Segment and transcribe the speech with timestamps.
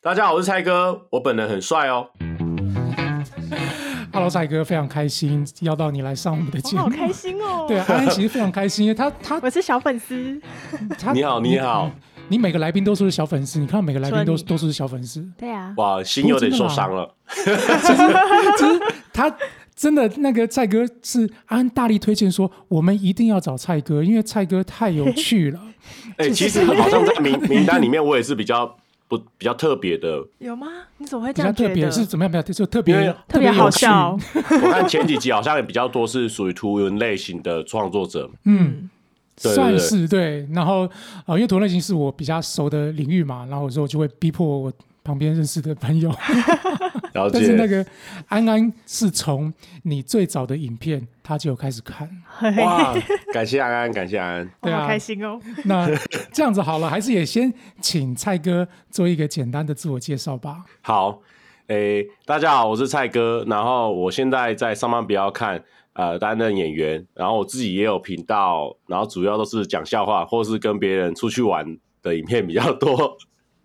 [0.00, 2.08] 大家好，我是蔡哥，我本人很帅哦。
[4.12, 7.64] Hello，蔡哥，非常开心邀到你来上我们的节目，好开心哦！
[7.68, 10.40] 对啊，安安其实非常开心，因为他他我是小粉丝，
[11.14, 11.90] 你好，你好，
[12.28, 17.14] 你每个来宾都是小粉丝，你看到每个来宾都都是小粉丝，对啊，哇，心有点受伤了。
[17.28, 17.56] 其实，
[18.58, 18.80] 其实
[19.12, 19.34] 他
[19.74, 25.58] 真的那个蔡哥是安安大力推荐说，我们一定要找蔡哥，因为蔡哥太有趣了。
[26.16, 28.76] 哎、其实好像在名名单里面，我也是比较
[29.08, 30.24] 不比较特别的。
[30.38, 30.66] 有吗？
[30.98, 31.74] 你怎么会这样觉得？
[31.74, 32.30] 别是怎么样？
[32.30, 38.30] 比较就特别特别好笑， 我看前几集好像也比较多是属于图文类型的创作者。
[38.44, 38.88] 嗯，
[39.40, 40.46] 对对算是对。
[40.52, 40.88] 然后
[41.26, 44.72] 呃，因为图类型是我比较熟的领域嘛，然后有时候就会逼迫我
[45.04, 46.10] 旁边认识的朋友。
[47.14, 47.76] 了但是那解。
[47.76, 47.90] 个
[48.28, 49.52] 安安是从
[49.82, 52.08] 你最早的影片他就有开始看，
[52.56, 52.94] 哇，
[53.34, 54.50] 感谢安安，感谢安安。
[54.60, 55.38] 我对啊好开心哦！
[55.64, 55.86] 那
[56.32, 57.52] 这样子好了，还是也先
[57.82, 60.64] 请蔡哥做一个简单的自我介绍吧。
[60.80, 61.20] 好，
[61.66, 73.18] 诶、大家好，我是蔡哥，然后我现在在上班不要看，呃，担任演员，然后我自己也有频道，然后主要都是讲笑话或是跟别人出去玩的影片比较多。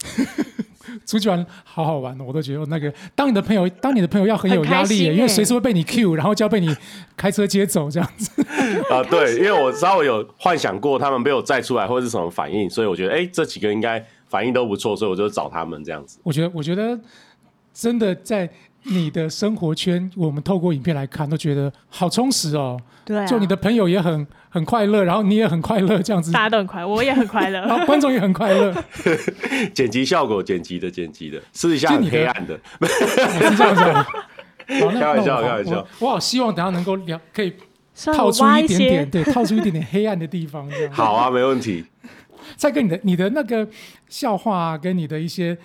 [1.08, 6.76] 出去玩好好玩哦，我都觉得那个当你的朋友，当你的朋友要很有压力因为随时会被你 Q，然后就要被你
[7.18, 8.30] 开车接走这样子。
[8.92, 16.20] 啊、对，因为我稍微有幻想过他们被我载出来会是什么反应，所以我觉得，哎、这几个应该反应都不错，所以我就找他们这样子。
[16.24, 17.00] 我觉得，我觉得
[17.74, 18.50] 真的在
[18.90, 22.80] 你的生活圈，我们透过影片来看，都觉得好充实哦。
[23.06, 27.60] 对啊，就你的朋友也很很快乐，然后你也很快乐，这样子，大家都很快，我也很快乐。
[27.62, 28.74] 然 后观众也很快乐，
[29.74, 32.60] 剪辑效果，剪辑的，剪辑的，私底下你黑暗的。
[32.80, 33.84] 我是这样子
[34.68, 37.54] 开玩笑开玩笑我我好希望等下能够聊，可以
[38.06, 40.94] 套出一一点点，对，套出一点点黑暗的地方，这样。
[40.94, 41.86] 好啊，没问题。
[42.56, 43.68] 再跟你的你的那个
[44.08, 45.58] 笑话啊，跟你的一些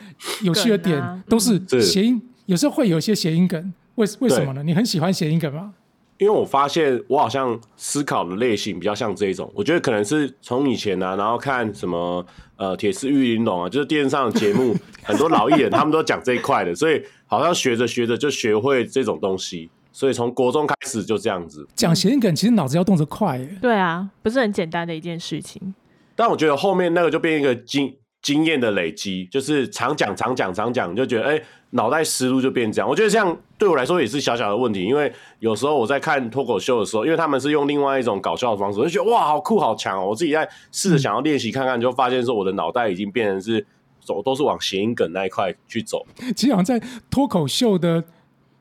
[0.42, 4.62] 有趣的点，都是是谐音，有时候会有一些谐音梗，为为什么呢？
[4.62, 5.74] 你很喜欢谐音梗吗？
[6.18, 12.24] 因为我发现我好像思考的类型比较像这一种，我觉得可能是从以前啊，然后看什么
[12.56, 21.66] 呃铁丝玉玲珑啊，就是电视上的节目， 很多老艺人他们都讲这一块的，所以好像学着学着就学会这种东西，所以从国中开始就这样子。
[21.74, 23.58] 讲谐音梗，其实脑子要动得快耶。
[23.60, 25.74] 对啊，不是很简单的一件事情。
[26.14, 31.42] 但我觉得后面那个就变一个经经验的累积，就是常讲常讲常讲，就觉得哎
[31.74, 32.88] 脑、袋思路就变这样。
[32.88, 40.06] 我觉得这样对我来说也是小小的问题，因为有时候我在看脱口秀的时候，因为他们是用另外一种搞笑的方式，我就觉得哇好酷好强哦！
[40.08, 43.66] 我自己在试着想要练习看看，就发现说我的脑袋已经变成是
[44.00, 46.06] 走都是往谐音梗那一块去走。
[46.36, 48.04] 其实好像在脱口秀的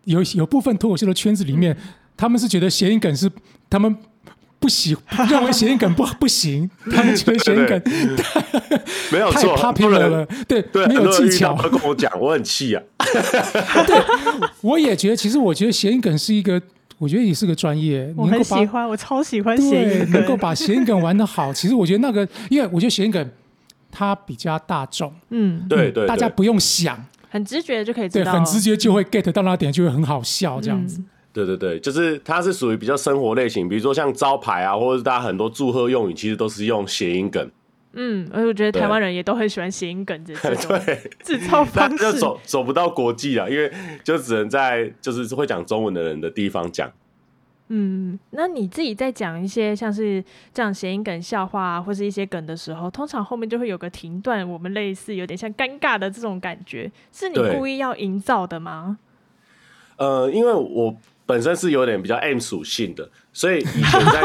[0.06, 1.78] 有有部分脱口秀的圈子里面，
[2.16, 3.30] 他们是觉得谐音梗是
[3.70, 3.96] 他们
[4.62, 4.96] 不喜
[5.28, 7.82] 认为谐音梗不不行， 他们觉得谐音梗
[8.16, 8.42] 太
[9.12, 11.64] 没有错，很多 popular 了，对，对，没有技巧遇到。
[11.64, 12.84] 都跟我讲，我很气啊。
[13.88, 14.00] 对
[14.62, 16.62] 我也觉得，其实我觉得谐音梗是一个，
[17.00, 20.12] 我觉得也是个专业，我很喜欢，我超喜欢谐对音梗。
[20.12, 21.52] 能够把谐音梗玩得好。
[21.52, 23.30] 其实我觉得那个，因为我觉得谐音梗
[23.90, 31.00] 它比较大众，嗯，对对，对大家不用想，很直觉就可以知对，道，很直接就会 get 到那点，就会很好笑这样子。
[31.00, 37.50] 嗯对对对，就是它是属于比较生活类型，比如说像招牌啊，或者是大家很多祝贺用语，其实都是用谐音梗。
[37.94, 42.04] 嗯，而且我觉得台湾人也都很喜欢谐音梗这这种 对，制造但方式。
[42.04, 43.72] 就走走不到国际啊，因为
[44.04, 46.90] 就只能在就是会讲中文的人的地方讲。
[47.74, 50.22] 嗯，那你自己在讲一些像是
[50.54, 58.98] 这样谐音梗、笑话啊，或是一些梗的时候，通常后面就会有个停顿，我们类似有点像尴尬的这种感觉，是你故意要营造的吗？
[59.98, 60.96] 呃，因为我
[61.32, 64.22] 本身是有点比较 M 属性的，所以以前在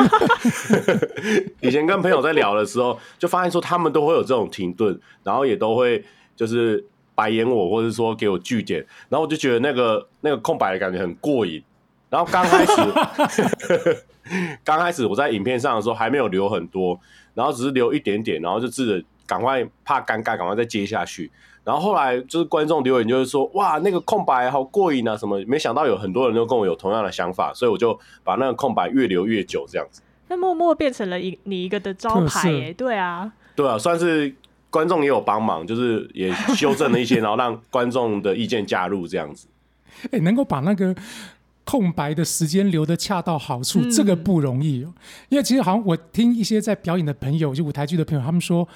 [1.63, 6.85] 以前跟朋友在聊的时候，就发现说他们都会有这种停顿，然后也都会就是
[7.15, 11.63] 白眼我，或者说给我据点，然后我就觉得那个那个空白的感觉很过瘾。
[12.11, 12.73] 然后刚开始，
[14.65, 16.99] 刚开始我在影片上的时候还没有留很多，
[17.35, 21.31] 然后只是留一点点，然后就自己赶快怕尴尬，赶快再接下去。
[21.67, 25.45] 然后后来就是观众留言就是说，哇，那个空白好过瘾啊，什么？
[25.49, 30.01] 没想到有很多人都跟我有同样的想法，所以我就把那个空白越留越久，这样子。
[30.29, 34.33] 那默默变成了一你一个的招牌耶，对啊，对啊，算是
[34.71, 39.49] 观众也有帮忙，就是也修正了一些， 然后让观众的意见加入这样子。
[40.13, 40.95] 哎、能够把那个
[41.65, 44.95] 空白的时间留得恰到好处，嗯这个不容易哦。
[45.31, 48.69] 因为其实好像我听一些在表演的朋友，就舞台剧的朋友，他们说，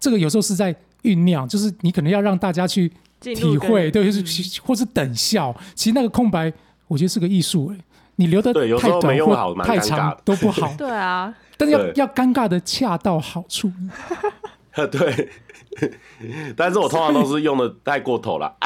[0.00, 5.54] 这个有时候是在酝酿，就是你可能要让大家去体会，对，就是嗯或是等效。
[5.74, 6.52] 其实那个空白，
[6.86, 7.78] 我觉得是个艺术，哎，
[8.16, 13.72] 你留的太短或太长都不好， 对啊，但是要要尴尬的恰到好处。
[14.92, 15.28] 对，
[16.56, 18.56] 但是我通常都是用的太过头了。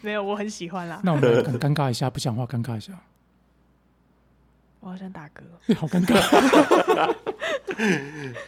[0.00, 0.98] 没有，我很喜欢啦。
[1.04, 2.92] 那我们尴尬一下，不讲话，尴尬一下。
[4.80, 5.42] 我好想打嗝。
[5.66, 6.16] 对， 好尴尬。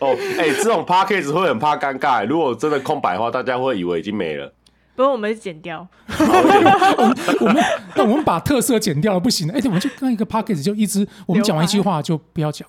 [0.00, 2.26] 哦，哎、这种 p a c k a g e 会很怕尴尬。
[2.26, 4.52] 如果真的空白的话，大家会以为已经没了。
[4.94, 5.88] 不过我们剪掉，
[6.19, 7.64] 我们
[7.96, 9.55] 那我们把特色剪掉了，不行的。
[9.55, 12.69] 哎、对，我们就刚一个 p o c k e t 就一直，我们讲完一句话就不要讲，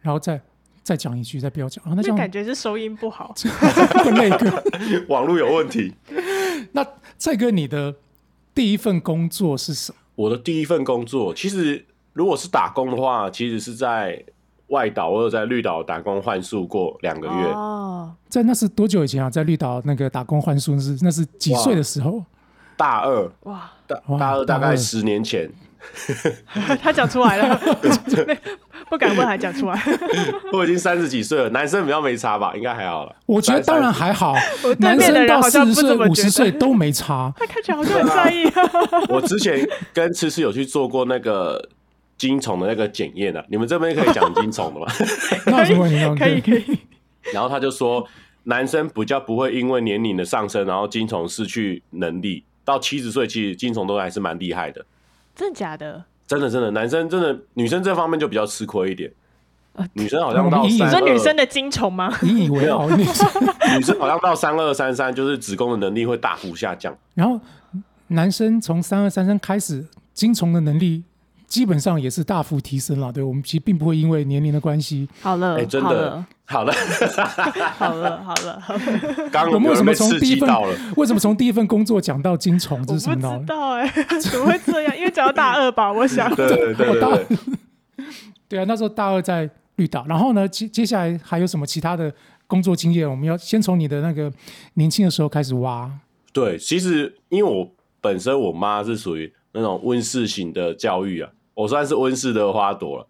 [0.00, 0.40] 然后再
[0.84, 3.34] 再讲一句，再不要讲，然后那这感觉是收音不好。
[4.04, 4.62] 会那个。
[5.08, 5.92] 网络有问题。
[6.72, 6.86] 那
[7.18, 7.96] 蔡哥，你的
[8.54, 9.98] 第一份工作是什么？
[10.14, 14.22] 我的第一份工作，其实如果是打工的话，其实是在
[14.68, 17.44] 外岛，我有在绿岛打工换宿过两个月。
[17.52, 19.28] 哦，在那是多久以前啊？
[19.28, 22.24] 在绿岛那个打工换宿是那是几岁的时候？
[22.76, 25.50] 大二，哇，大大二大大概十年前，
[26.80, 27.60] 他讲出来了，
[28.88, 29.78] 不敢问还讲出来。
[30.52, 33.14] 我已经三十几岁了，男生比较没差吧，应该还好了。
[33.26, 34.34] 我觉得当然还好
[34.78, 37.32] 男生到四好像不这十岁、五十岁都没差。
[37.36, 38.62] 他看起来好像很在意啊。
[39.10, 41.68] 我之前跟迟迟有去做过那个
[42.20, 44.86] 金虫的那个检验啊，你们这边可以讲金虫的吗？
[45.46, 46.14] 那有什么问题吗？
[46.18, 46.78] 可以可以，
[47.32, 48.06] 然后他就说，
[48.42, 52.44] 男生比较不会因为年龄的上升，然后金虫失去能力。
[52.62, 54.84] 到七十岁，其实金虫都还是蛮厉害的，
[55.34, 56.04] 真的假的？
[56.26, 59.10] 真的真的，男生真的女生这方面就比较吃亏一点。
[59.72, 62.12] 呃女生好像到你三二，说女生的精虫吗？
[62.20, 63.04] 你以为哦，你
[63.74, 66.94] 女生好像到三二三三，就是子宫的能力会大幅下降。
[67.14, 67.40] 然后
[68.08, 71.04] 男生从三二三三开始，精虫的能力
[71.50, 73.12] 基本上也是大幅提升了。
[73.12, 78.80] 对我们其实并不会因为年龄的关系，好了，哎、真的好了，，好了，好了， 好了，
[79.30, 80.74] 刚刚我们为什么从第一份到了。
[80.96, 82.78] 为什么从第一份工作讲到精虫？
[82.86, 83.40] 这我不是什么道理？
[83.40, 83.88] 知道哎，
[84.22, 84.96] 怎么会这样？
[84.96, 86.32] 因为讲到大二吧，我想。
[86.34, 87.26] 对对对对，
[88.48, 92.12] 对啊，那时候大二在绿岛，然后呢，接接下来还有什么其他的
[92.46, 93.10] 工作经验？
[93.10, 94.32] 我们要先从你的那个
[94.74, 95.90] 年轻的时候开始挖。
[96.32, 97.68] 对，其实因为我
[98.00, 101.30] 本身我妈是属于那种温室型的教育啊，
[101.60, 103.06] 我算是温室的花朵了。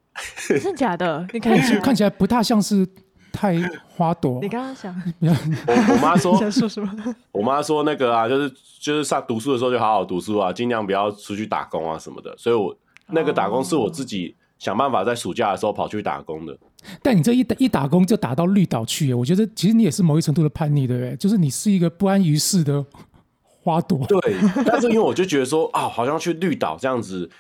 [0.49, 1.27] 真的假的？
[1.33, 2.87] 你看看起起来看起来不大像是
[3.33, 3.57] 太
[3.89, 6.93] 花朵你，刚刚想 我我妈说，想说什么？
[7.33, 12.35] 我妈说那个啊，就是就是上读书的时候就好好读书啊，尽量不要出去打工啊什么的。
[12.37, 12.77] 所以我
[13.09, 16.59] 那个打工是我自己想办法在暑假的时候跑去打工的。
[17.03, 21.17] 但你这一打一打工就打到绿岛去，我觉得其实你也是某一程度的叛逆，对不对？
[21.17, 22.85] 就是你是一个不安于世的
[23.63, 24.05] 花朵。
[24.07, 24.35] 对，
[24.67, 27.31] 但是因为我就觉得说啊，好像去绿岛这样子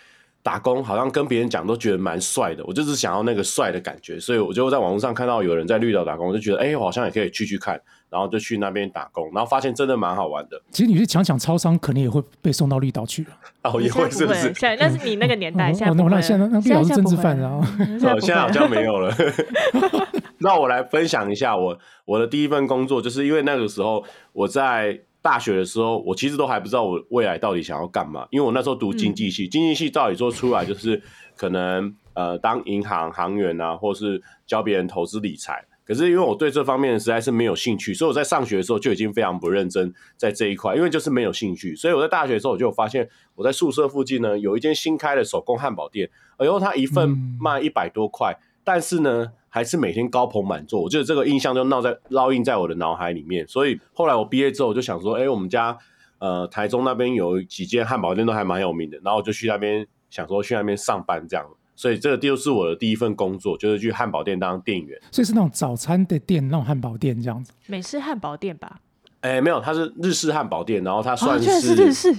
[0.42, 2.64] 打工，好像跟别人讲都觉得蛮帅的。
[2.66, 10.60] 我就是想要那个帅的感觉，所以我就在网络上看到有人在绿岛打工，我就觉得哎、我好像也可以去去看，然后就去那边打工，然后发现真的蛮好玩的。
[10.70, 13.30] 其实你去抢抢超商，可能也会被送到绿岛去了。
[13.64, 14.52] 哦，也会是不是？
[14.54, 19.14] 现在那是你那个年代，哦现在不会哦那那现在那绿岛是政治犯，然后哦，现在不现在好像没有了。
[20.42, 24.02] 那我来分享一下我我的第一份工作，就是因为那个时候
[24.32, 31.02] 我在大学的时候，我其实都还不知道我未来到底想要干嘛，因为我那时候读经济系，经济系照理说出来就是
[31.36, 35.64] 可能呃当银行行员啊，或是教别人投资理财。
[35.84, 41.74] 可是因为我对这方面实在是没有兴趣，所以我在上学的时候就已经非常不认真在这一块，因为就是没有兴趣。
[41.74, 53.46] 所以我在大学的时候我就有发现，我在宿舍附近呢有一间新开的手工汉堡店，哎呦，它一份嗯卖一百多块，但是呢还是每天高朋满座，我觉得这个印象就烙在烙印在我的脑海里面。
[53.46, 55.76] 所以后来我毕业之后，我就想说，哎、我们家
[56.18, 61.44] 呃台中那边有几间汉堡店都还蛮有名的，然后我就去那边想说去那边上班这样。
[61.74, 65.00] 所以这个就是我的第一份工作，就是去汉堡店当店员。
[65.10, 67.52] 所以是那种早餐的店，那种汉堡店这样子。
[67.66, 68.78] 美式汉堡店吧？
[69.22, 72.14] 哎、没有，它是日式汉堡店，然后它哦，算是日式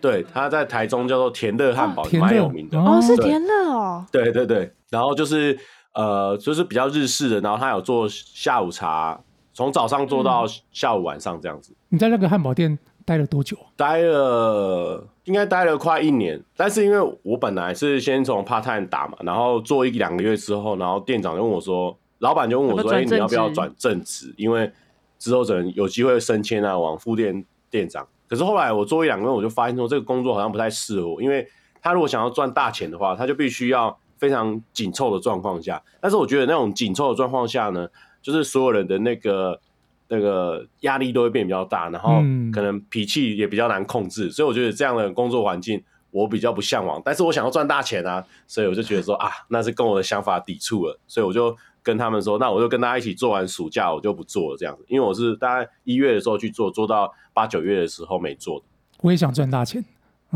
[0.00, 2.78] 对，它在台中叫做甜乐汉堡，甜乐蛮有名的。
[2.78, 4.04] 哦，是对甜乐哦。
[4.10, 5.56] 对对对，然后就是
[5.96, 9.18] 呃，就是比较日式的，然后他有做下午茶，
[9.54, 13.56] 从早上做到下午晚上这样子，你在那个汉堡店待了多久？
[13.76, 16.38] 待了应该待了快一年。
[16.54, 24.34] 但是因为我本来是先从 part time 打嘛，然后做一两个月之后，然后店长就问我说，老板就问我说，哎、你要不要转正职？
[24.36, 24.70] 因为
[25.18, 28.06] 之后可能有机会升迁啊，往副店店长。
[28.28, 31.48] 可是后来我做一两个月，我就发现说这个工作好像不太适合我，因为
[31.80, 35.82] 他如果想要赚大钱的话，他就必须要非常紧凑的状况下。
[36.00, 37.88] 但是我觉得那种紧凑的状况下呢，
[38.22, 39.60] 就是所有人的那个
[40.08, 47.02] 那个压力都会变比较大，然后嗯可能脾气也比较难控制，所以我觉得这样的工作环境我比较不向往。
[47.04, 58.66] 但是我想要赚大钱啊，所以我就觉得说啊，那是跟我的想法抵触了，所以我就跟他们说，那我就跟大家一起做完暑假，我就不做了这样子，因为我是大概一月的时候去做，做到八九月的时候没做的。
[59.02, 59.84] 我也想赚大钱。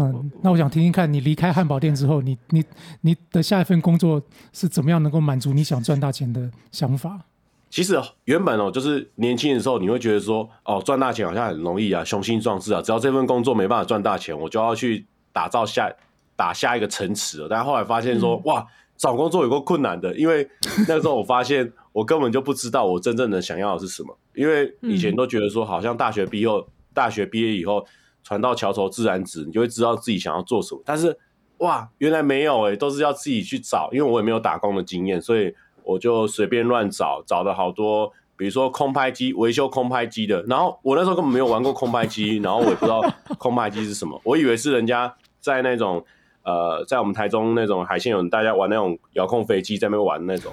[0.01, 2.65] 嗯，那我想听听看你离开汉堡店之后，你你
[3.03, 7.21] 你的下一份工作是怎么样能够满足你想赚大钱的想法？
[7.69, 15.93] 其实原本哦，就是年轻的时候，你会觉得说，哦，赚大钱好像很容易啊，雄心壮志啊，只要这份工作没办法赚大钱，我就要去打造下
[16.35, 17.47] 打下一个城池了。
[17.49, 18.67] 但后来发现说，哇，
[18.97, 20.49] 找工作有个困难的，因为
[20.89, 26.49] 那个时候我发现我根本就不知道我真正的想要的是什么，因为以前都觉得说，好像大学毕业，
[26.93, 27.87] 大学毕业以后，
[28.31, 30.81] 船到桥头自然直，你就会知道自己想要做什么。
[30.87, 31.19] 但是，
[31.59, 43.03] 哇，原来没有诶、都是要自己去找，因为我也没有打工的经验，所以我就随便乱找，找了好多，比如说空拍机维修空拍机的，然后我那时候根本没有玩过空拍机，然后我也不知道
[43.37, 46.05] 空拍机是什么，我以为是人家在那种
[46.45, 50.53] 呃，在我们台中那种海鲜有大家玩那种遥控飞机在那边玩那种，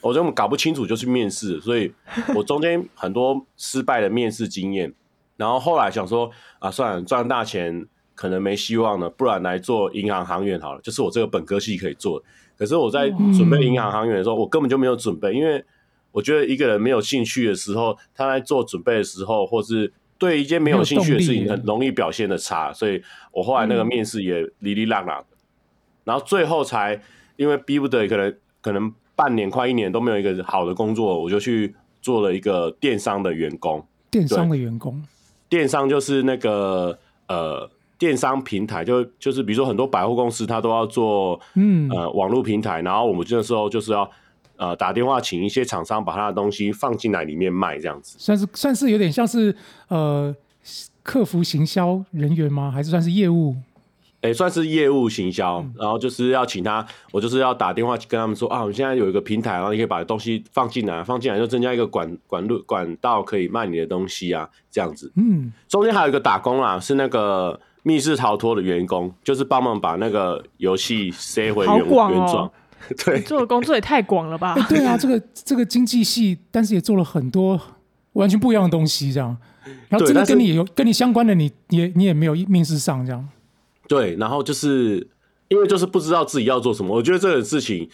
[0.00, 1.92] 我就搞不清楚就去面试，所以
[2.36, 4.94] 我中间很多失败的面试经验，
[5.40, 12.26] 然后后来想说啊，算了，赚大钱可能没希望了，不然来做银行行员好了，就是我这个本科系可以做的。
[12.58, 15.64] 可是我在准备银行行员的时候，我根本就没有准备，因为
[16.12, 22.70] 我觉得一个人没有兴趣的时候，他在做准备的时候，或是对一件没有兴趣的事情，很容易表现的差。
[22.70, 25.38] 所以我后来那个面试也哩哩浪浪的，
[26.04, 27.00] 然后最后才
[27.36, 33.82] 因为逼不得已，可能可能半年快一年都没有一个好的工作，我就去做了一个电商的员工。
[34.10, 35.00] 电商的员工，
[35.50, 44.10] 电商就是那个呃电商平台，就就是比如说很多百货公司它都要做嗯，呃网络平台，然后我们这时候就是要
[44.56, 48.16] 呃打电话请一些厂商把他的东西放进来里面卖这样子。
[48.18, 49.54] 算是算是有点像是
[49.88, 50.34] 呃
[51.02, 52.70] 客服行销人员吗？
[52.70, 53.56] 还是算是业务？
[54.22, 65.10] 诶，算是业务行销，然后就是要请他，我就是要打电话跟他们说啊，我们现在有一个平台，然后你可以把东西放进来，放进来就增加一个管管路管道可以卖你的东西啊，这样子。
[65.16, 72.52] 嗯，中间还有一个打工啦，是那个密室逃脱的员工，就是帮忙把那个游戏塞回原、好广哦原状。
[73.04, 74.54] 对，做的工作也太广了吧？
[74.68, 77.58] 对啊，这个这个经济系，但是也做了很多
[78.14, 79.36] 完全不一样的东西，这样。
[79.88, 83.26] 然后这个跟你有跟你相关的你，你也你也没有面试上这样。
[83.90, 85.10] 对，然后就是
[85.48, 87.90] 因为就是不知道自己要做什么，我觉得这个事情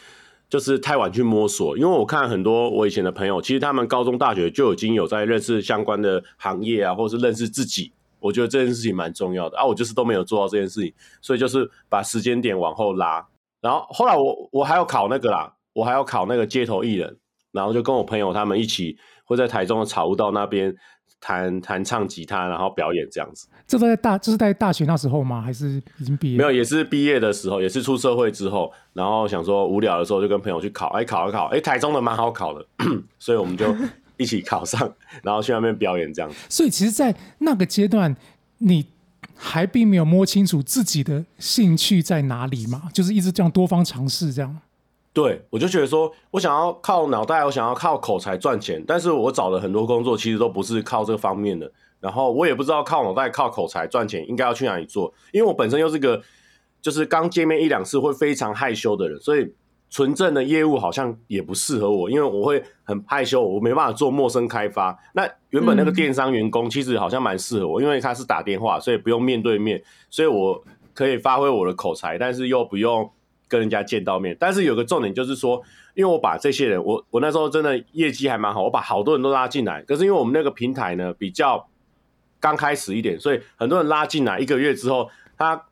[0.46, 1.74] 就是太晚去摸索。
[1.78, 7.90] 因为我看很多我以前的朋友，其实他们高中、大学就已经有在认识相关的行业啊，或是认识自己。
[8.20, 13.26] 我觉得这件事情蛮重要的啊，我就是都没有做到这件事情，所以就是把时间点往后拉。
[13.62, 17.16] 然后后来我我还要考那个啦，我还要考那个街头艺人，
[17.52, 20.76] 然后就跟我朋友他们一起会在台中的草悟道那边
[21.20, 23.46] 弹弹唱吉他，然后表演这样子。
[23.66, 25.40] 这都在大，这是在大学那时候吗？
[25.42, 26.38] 还是已经毕业？
[26.38, 32.64] 没有，也是毕业的时候，也是出社会之后，然后想说无聊的时候就跟朋友去考，哎，考一考，哎，台中的蛮好考的，
[33.18, 33.74] 所以我们就
[34.16, 34.80] 一起考上，
[35.22, 36.36] 然后去那边表演这样子。
[36.48, 38.14] 所以其实，在那个阶段，
[38.58, 38.86] 你
[39.34, 44.60] 还并没有摸清楚自己的兴趣在哪里嘛，就是一直这样多方尝试这样。
[45.16, 51.72] 对，我就觉得说，我想要靠脑袋，我想要靠口才赚钱，但是我找了很多工作，其实都不是靠这个方面的。
[52.00, 56.20] 然后我也不知道靠脑袋、靠口才赚钱应该要去哪里做，因为我本身又是个
[56.82, 59.50] 就是刚见面一两次会非常害羞的人，所以
[59.88, 64.94] 纯正的业务好像也不适合我，因为我会很害羞，我没办法做陌生开发。
[65.14, 73.10] 那原本那个电商员工其实好像蛮适合我，因为他是打电话，所以不用面对面，所以我可以发挥我的口才，但是又不用
[73.48, 74.36] 跟人家见到面。
[74.38, 75.62] 但是有个重点就是说，
[75.94, 79.82] 因为我把这些人，我我那时候真的业绩还蛮好，我把好多人都拉进来。
[79.82, 81.68] 可是因为我们那个平台呢比较
[82.40, 85.62] 刚开始一点，所以很多人拉进来一个月之后，他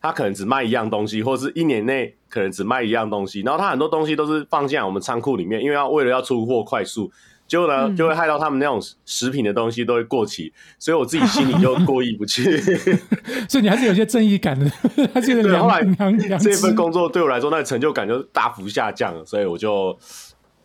[0.00, 7.10] 他可能只卖一样东西，或是一年内可能只卖一样东西，然后他很多东西都是放进来我们仓库里面，因为要为了要出货快速。
[7.50, 12.56] 结果呢，嗯就会害到他们那种食品的东西都会过期，所以我自己心里就过意不去。
[13.50, 14.70] 所以你还是有些正义感的，
[15.12, 19.98] 还是有点对，良后来良良知这份工作对我来说，那成就感就大幅下降了，所以我就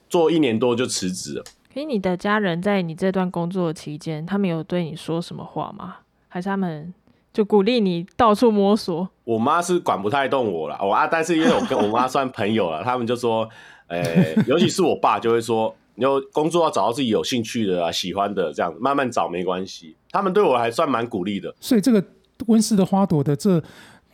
[0.08, 1.44] 做一年多就辞职了。
[1.74, 5.96] 可是你的家人在你这段工作期间，他们有对你说什么话吗？
[6.28, 6.94] 还是他们
[7.34, 9.10] 就鼓励你到处摸索？
[9.24, 13.50] 我妈是管不太动我了，我啊，但是因为我跟我妈算朋友了，他们就说，
[13.88, 14.04] 呃、
[14.46, 19.96] 尤其是我爸就会说，你就工作要找到自己有兴趣的啊、喜欢的，这样慢慢找没关系。
[20.12, 21.54] 他们对我还算蛮鼓励的。
[21.60, 22.04] 所以这个
[22.48, 23.62] 温室的花朵的这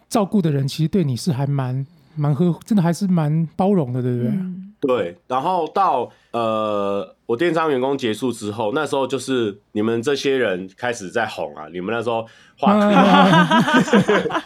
[0.07, 1.85] 照顾的人，其实对你是还蛮
[2.15, 4.29] 蛮呵，真的还是蛮包容的，对不对？
[4.29, 12.25] 嗯，对，然后到呃，我电商员工结束之后，那时候就是你们这些人开始在红啊，你们那时候
[12.57, 14.43] 画图啊，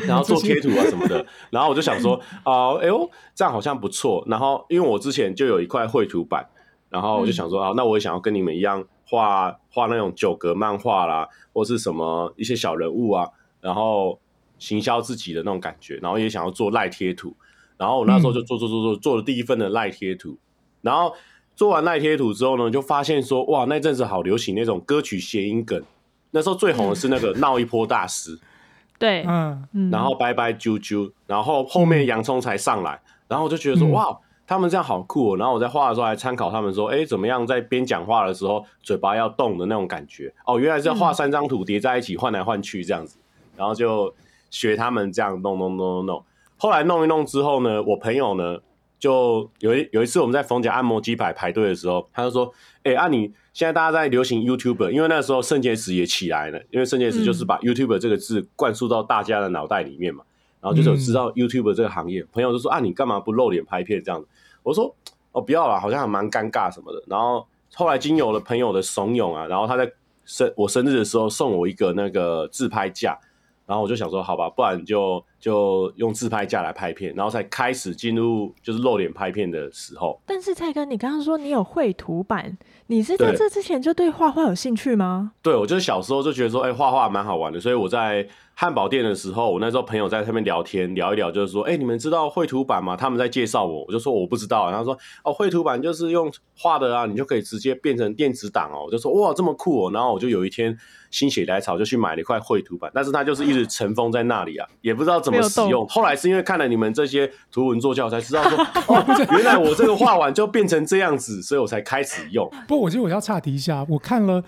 [0.08, 4.24] 然后做贴图啊什么的，然后我就想说，啊、哎呦，这样好像不错。
[4.26, 6.48] 然后因为我之前就有一块绘图板，
[6.88, 13.28] 然后我就想说，啊，那我也想要跟你们一样画画那种九格漫画啦，或是什么一些小人物啊，
[13.60, 14.18] 然后
[14.58, 17.36] 行销自己的那种感觉，然后也想要做赖贴图。
[17.76, 20.38] 然后我那时候就做做做做做了第一份的赖贴图，
[20.80, 21.12] 然后
[21.56, 25.82] 做完赖贴图之后呢，就发现说，哇，那阵子好流行那种歌曲谐音梗。
[26.30, 28.36] 那时候最红的是那个闹一波大师，
[28.98, 29.90] 对，嗯，嗯。
[29.90, 33.92] 然后拜拜啾啾，然后后面洋葱才上来，然后我就觉得说，嗯。
[33.92, 35.36] 哇，他们这样好酷、哦。
[35.36, 40.34] 然后我在画的时候还参考他们说，哎，怎么样在边讲话的时候嘴巴要动的那种感觉。
[40.44, 43.16] 哦，原来是要画三张图叠在一起换来换去这样子，
[43.56, 44.12] 然后就
[44.50, 46.24] 学他们这样弄弄弄弄弄。
[46.64, 48.58] 后来弄一弄之后呢，我朋友呢
[48.98, 52.50] 就有一有一次我们在逢甲按摩机排排队的时候，他就说
[52.84, 60.24] ：“哎、啊你现在大家在流行 YouTube，因为那时候肾结石也起来了，因为肾结石就是把 YouTube 这个字灌输到大家的脑袋里面嘛，
[60.62, 64.26] 然后就是有知道 YouTube 这个行业，朋友就说啊你干嘛不露脸拍片这样子？
[64.62, 64.96] 我说
[65.32, 67.04] 哦不要啦，好像还蛮尴尬什么的。
[67.06, 69.92] 然后后来经由了朋友的怂恿啊，然后他在
[70.24, 73.18] 生我生日的时候送我一个那个自拍架。”
[73.66, 80.20] 然后我就想说，好吧，不然就就用自拍架来拍片，然后才开始进入就是露脸拍片的时候。
[80.26, 82.56] 但是蔡哥，你刚刚说你有绘图版，
[82.86, 85.32] 你是在这之前就对画画有兴趣吗？
[85.42, 92.94] 对我就是小时候就觉得说，哎、画画蛮好玩的，所以我在汉堡店的时候，我那时候朋友在上面聊天聊一聊，就是说，哎、你们知道绘图板吗？
[92.94, 100.76] 他们在介绍我，我就说我不知道，然后说，哦，绘图板就是用画的啊，你就可以直接变成电子档哦，我就说哇这么酷哦，然后我就有一天
[101.10, 105.86] 心血来潮就去买了一块绘图板，但是它就是一直尘封在那里啊，也不知道怎么使用。
[105.88, 112.48] 后来是因为看了你们这些图文作教，才知道说， 哦，原来我这个画完就变成这样子，所以我才开始用。
[112.68, 114.42] 不，我觉得我要岔题一下，我看了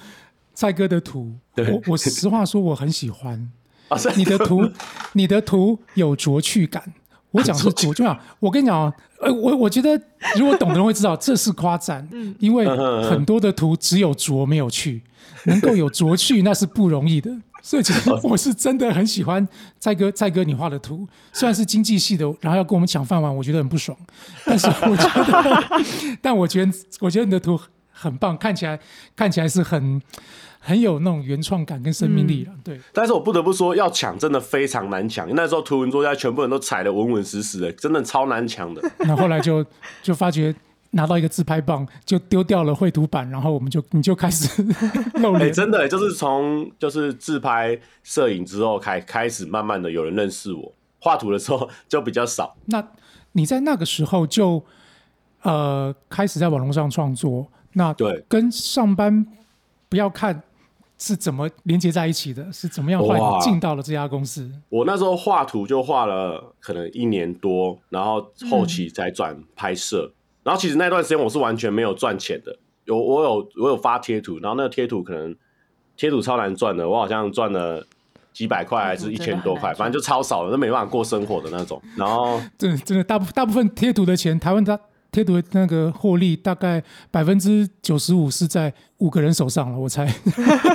[0.55, 3.51] 蔡哥的图，我我实话说我很喜欢。
[3.89, 4.69] 啊，你的图，
[5.13, 6.83] 你的图有拙趣感。
[7.31, 8.05] 我讲是拙趣。
[8.05, 10.01] 啊，我跟你讲啊，呃，我我觉得
[10.37, 12.67] 如果懂的人会知道这是夸赞，因为
[13.09, 15.03] 很多的图只有拙没有趣，
[15.45, 17.31] 能够有拙趣那是不容易的。
[17.63, 19.47] 所以其实我是真的很喜欢
[19.81, 23.97] 蔡哥蔡哥你画的图，虽然是经济系的，然后要跟我们抢饭碗，我觉得很不爽。
[24.45, 27.61] 但是我觉得， 但我觉得我觉得你的图
[27.97, 28.79] 很棒，看起来
[29.17, 30.01] 看起来是很
[30.61, 32.53] 很有那种原创感跟生命力了。
[32.63, 35.33] 对，但是我不得不说，要抢真的非常难抢。
[35.35, 38.83] 那时候图文作家全部人都踩得稳稳实实的，真的超难抢的。
[39.07, 39.65] 那后来就
[40.03, 40.55] 就发觉
[40.91, 44.63] 拿到一个自拍棒，就丢掉了绘图板，然后我们就你就开始
[45.21, 45.53] 露哎、脸。
[45.53, 50.73] 真的、就是从就是自拍摄影之后开开始，慢慢的有人认识我。
[50.99, 52.83] 画图的时候 就比较少，那
[53.33, 54.65] 你在那个时候就
[55.43, 57.47] 呃开始在网络上创作，
[57.79, 59.27] 那对跟上班
[59.89, 60.43] 不要看
[60.99, 64.51] 是怎么连接在一起的，是怎么样换你进到了这家公司？
[64.71, 70.11] 我那时候画图就画了可能一年多，然后后期才转拍摄。
[70.43, 75.37] 然后其实那段时间我是完全没有赚钱的，有我有我有发贴图，然后那个贴图可能
[75.97, 77.87] 贴图超难赚的，我好像赚了
[78.33, 81.83] 几百块还是一千多块，反正就超少的，那没办法过生活的那种。
[81.97, 84.81] 然后 真的真的大部大部分贴图的钱，台湾的
[85.17, 90.05] 贴图那个获利大概百分之九十五是在五个人手上了，我猜。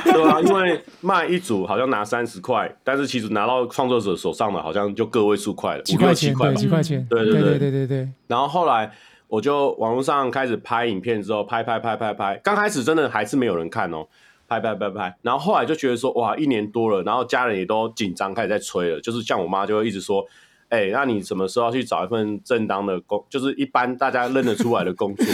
[0.03, 6.33] 对啊，因为卖一组好像拿三十块，但是其实拿到创作者手上的好像就个位数块了，五几块钱。
[6.55, 8.91] 几块钱，对对对对对对对然后后来
[9.27, 14.07] 我就网络上开始拍影片之后，拍拍拍拍拍，刚开始真的还是没有人看哦，
[14.47, 20.25] 拍拍拍拍，然后后来就觉得说哇，一年多了，然后家人也都紧张，开始在催了，就是像我妈就会一直说。
[20.71, 25.25] 哎、那你什么时候要去找一份正当的工，就是一般大家认得出来的工作？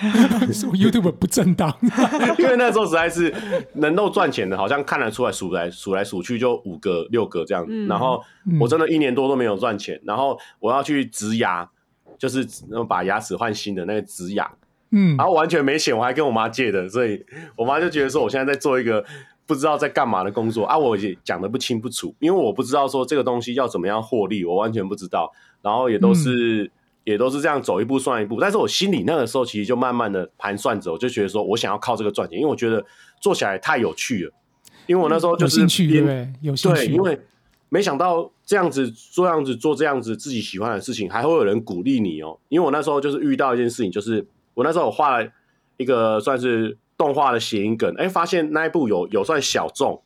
[0.50, 1.70] 是我 YouTube 不正当，
[2.38, 3.32] 因为那时候实在是
[3.74, 7.72] 能够赚钱的，好像看得出来，数来数来数去就五个六个这样子。
[7.72, 8.22] 嗯然后
[8.58, 11.68] 我真的一年多都没有赚钱，然后我要去植牙，
[12.18, 12.46] 就是
[12.88, 14.50] 把牙齿换新的那个植牙，
[14.92, 17.22] 嗯然，后完全没钱，我还跟我妈借的，所以
[17.54, 19.04] 我妈就觉得说我现在在做一个
[19.46, 25.32] 不知道在干嘛的工作啊，我也讲的不清不楚，因为我不知道说这个东西要怎么样获利，我完全不知道，
[25.62, 26.70] 然后也都是、
[27.04, 32.84] 也都是这样走一步算一步，但是我心里那个时候其实就慢慢的盘算着，我就觉得说我想要靠这个赚钱，因为我觉得
[33.20, 34.32] 做起来太有趣了，
[34.86, 36.32] 因为我那时候就是有兴趣，对不对？
[36.40, 37.20] 有兴对，趣，因为
[37.68, 42.36] 没想到这样子做样子做这样子自己喜欢的事情，还会有人鼓励你哦。
[42.48, 45.28] 因为我那时候就是遇到一件事情，就是我那时候我画了
[45.76, 50.02] 一个算是动画的谐音梗，哎，发现那一部有有算小众，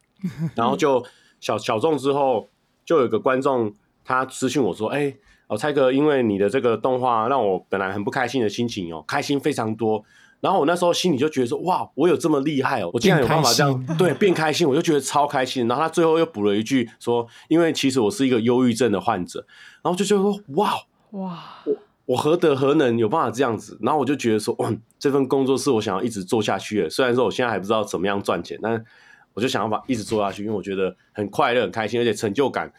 [0.54, 1.04] 然后就
[1.40, 2.48] 小小众之后，
[2.84, 3.74] 就有一个观众
[4.04, 5.14] 他私信我说，哎。
[5.48, 10.02] 哦，蔡哥，因为你的这个动画让我本来很不开心的心情哦，开心非常多。
[10.40, 15.68] 然后我那时候心里就觉得说，哇，我有这么厉害哦，我竟然有办法这样变对变开心，我就觉得超开心。
[15.68, 19.44] 然后他最后又补了一句说，因为其实我是一个忧郁症的患者，
[19.82, 20.72] 然后就觉得说，哇，
[21.10, 21.76] 哇，我
[22.12, 23.78] 我何德何能有办法这样子？
[23.80, 26.90] 然后我就觉得说，哇，这份工作是我想要一直做下去的。
[26.90, 28.84] 虽然说我现在还不知道怎么样赚钱，但
[29.32, 32.70] 我就想要把一直做下去，因为我觉得很快乐、很开心，而且成就感，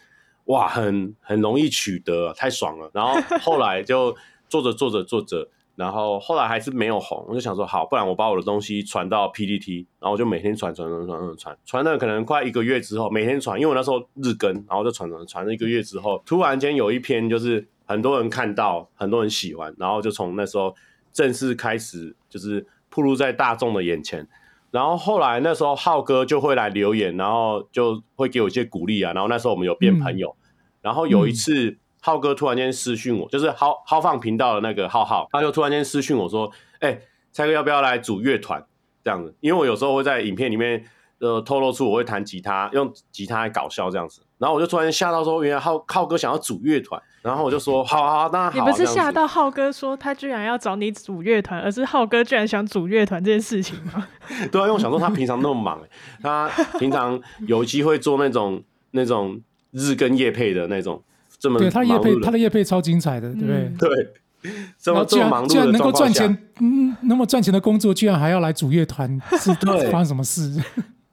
[0.44, 2.88] 哇，很很容易取得，太爽了。
[2.94, 4.14] 然后后来就
[4.48, 20.74] 做着做着做着，然后后来还是没有红，我就想说好，不然我把我的东西传到 PPT，然后我就每天传传传传传传，传了可能快一个月之后，每天传，因为我那时候日更，然后就传传传了一个月之后，突然间有一篇就是很多人看到，很多人喜欢，然后就从那时候
[21.12, 24.26] 正式开始就是铺露在大众的眼前。
[24.70, 29.12] 然后后来那时候浩哥就会来留言，然后就会给我一些鼓励啊。
[29.12, 30.34] 然后那时候我们有变朋友。
[30.82, 37.00] 然后有一次浩哥突然间私讯我，就是浩浩放频道的那个浩浩，他就突然间私讯我说：“哎，
[37.32, 38.66] 蔡哥要不要来组乐团？”
[39.04, 40.84] 这样子，因为我有时候会在影片里面
[41.20, 44.22] 呃透露出我会弹吉他，用吉他来搞笑这样子。
[44.44, 54.06] 然后我就突然吓到说：“原来浩浩哥想要组乐团。”然后我就说：“好好，那好。”你不是吓到浩哥说他居然要找你组乐团，而是浩哥居然想组乐团这件事情吗？
[54.52, 55.80] 对啊，因为我想说他平常那么忙，
[56.20, 56.46] 他
[56.78, 61.02] 平常有机会做那种那种日更夜配的那种，
[61.38, 63.72] 这么对他的夜配他的夜配超精彩的，对不对？
[63.78, 70.62] 对，这么然后居这么忙碌的然居然能够赚钱，嗯，那么赚钱的工作，居然还要来组乐团， 是对发生什么事？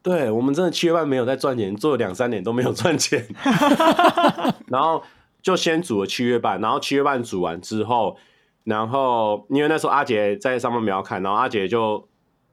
[0.04, 3.24] 对我们真的七月半没有在赚钱，做了两三年都没有赚钱，
[4.68, 5.04] 然后
[5.42, 8.18] 就先煮了七月半，然后七月半煮完之后，
[8.64, 12.08] 然后因为那时候阿杰在上班没有看，然后阿杰就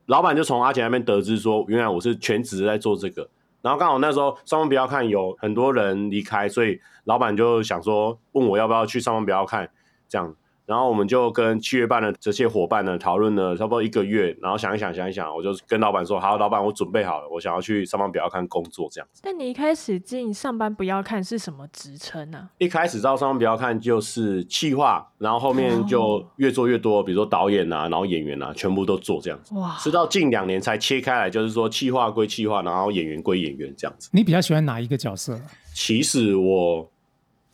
[0.06, 3.28] 老板就从阿杰那边得知说，原来我是全职在做这个，
[3.62, 9.70] 然后刚好那时候上班不要看有很多人离开，所以老板就想说问我要不要去上班不要看
[10.06, 10.34] 这样。
[10.68, 19.22] 然后我们就跟七月半的这些伙伴呢讨论了差不多一个月，然后想一想想一想，我就跟老板说：“好，老板，我准备好了，我想要去上班不要看工作这样子。
[19.24, 29.54] 但你一开始进上班不要看是什么职称啊？”一开始到上班不要看就是企划，然后后面就越做越多，比如说导演啊，然后演员啊，全部都做这样子。
[29.54, 34.10] 哇，直到近两年才切开来，就是说企划归企划，然后演员归演员这样子。
[34.12, 35.40] 你比较喜欢哪一个角色？
[35.72, 36.90] 其实我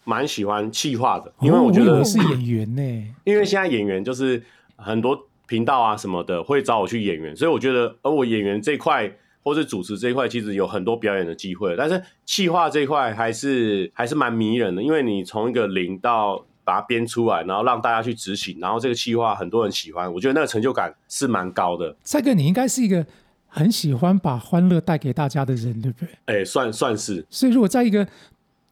[0.05, 3.15] 蛮喜欢企划的，因为我觉得哦以为是演员呢。
[3.25, 4.43] 因为现在演员就是
[4.77, 9.11] 很多频道啊什么的会找我去演员，所以我觉得，而我演员这一块
[9.43, 11.75] 或是主持这一块，其实有很多表演的机会。
[11.77, 21.95] 但是企划这一块还是还是蛮迷人的，因为你从一个零到把它编出来，然后让大家去执行，然后这个企划很多人喜欢，我觉得那个成就感是蛮高的。
[22.03, 23.05] 蔡哥，你应该是一个
[23.47, 26.09] 很喜欢把欢乐带给大家的人，对不对？
[26.25, 28.07] 哎、算算是所以如果在一个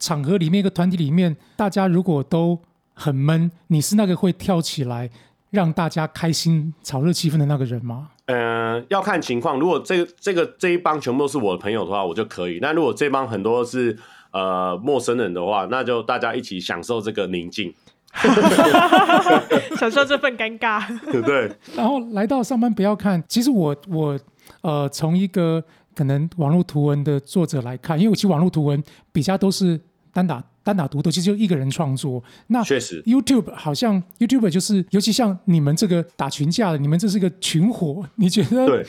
[0.03, 2.59] 场合里面、一个团体里面，大家如果都
[2.93, 5.09] 很闷，你是那个会跳起来
[5.51, 8.09] 让大家开心、炒热气氛的那个人吗？
[8.27, 9.61] 嗯，要看情况。
[9.61, 12.59] 如果这个这个这一帮全部都是我的朋友的话，我就可以。
[12.61, 13.97] 那如果这帮很多是
[14.33, 17.73] 呃陌生人的话，那就大家一起享受这个宁静，
[19.79, 20.85] 享受这份尴尬。
[21.13, 21.51] 对不对？
[21.77, 24.19] 然后来到上班不要看，其实我我
[24.63, 25.63] 呃从一个
[25.95, 29.79] 可能网络图文的作者来看，因为我其实网络图文比较都是
[30.13, 32.23] 单打单打独斗，其实就一个人创作。
[32.49, 38.87] 那确实 YouTube 好像 YouTube 就是，尤其像你们这个打群架的，你们这是一个群火， 你觉得对。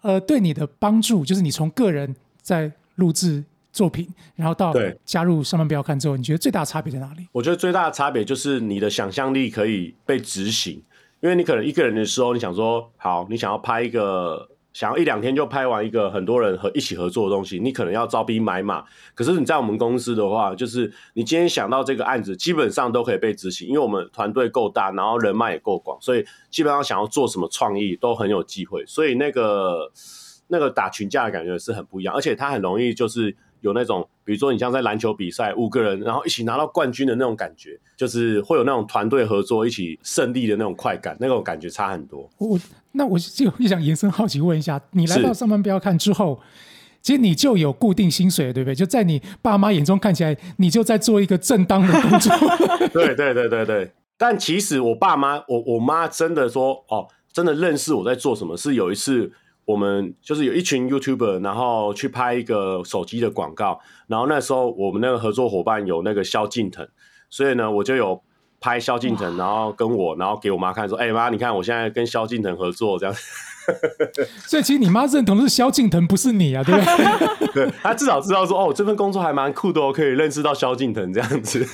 [0.00, 7.24] 呃对你的帮助，就是你从个人在录制作品，然后到加入上班不要看之后，你觉得最大的差别在哪里？
[7.30, 10.82] 我觉得最大的差别就是你的想象力可以被执行，
[11.20, 18.84] 因为你可能一个人的时候，你想说好，你想要拍一个，想要一两天就拍完一个很多人和一起合作的东西，你可能要招兵买马。
[19.14, 28.84] 可是你在我们公司的话，就是你今天想到这个案子，基本上都可以被执行，因为我们团队够大，然后人脉也够广，所以基本上想要做什么创意都很有机会。
[28.86, 29.90] 所以那个
[30.48, 33.36] 那个打群架的感觉是很不一样，而且它很容易就是。
[33.62, 42.28] 有那种，比如说你像在篮球比赛五个人，然后一起拿到冠军的那种感觉，就是会有那种团队合作、一起胜利的那种快感，那种感觉差很多。
[42.92, 46.40] 那我就就想延伸好奇问一下，你来到上班不要看之后，
[47.00, 48.74] 其实你就有固定薪水，对不对？
[48.74, 52.32] 就在你爸妈眼中看起来，你就在做一个正当的工作。
[52.92, 53.90] 对对对对对。
[54.18, 58.56] 但其实我爸妈，我我妈真的说，哦，真的认识我在做什么。
[58.56, 59.32] 是有一次
[59.64, 66.86] 我们就是有一群 YouTuber，然后去拍一个手机的广告，然后那时候我们那个合作伙伴有那个萧敬腾，
[67.30, 68.22] 所以呢，我就有。
[68.62, 73.14] 拍萧敬腾，然后跟我，然后给我妈看，说：“哎、妈，你看我现在跟萧敬腾合作，这样。
[74.46, 76.80] ”所以其实你妈认同的是萧敬腾，不是你啊，对不
[77.46, 77.52] 对？
[77.66, 81.66] 对他至少知道说，哦，这份工作还蛮酷的哦，可以认识到萧敬腾这样子。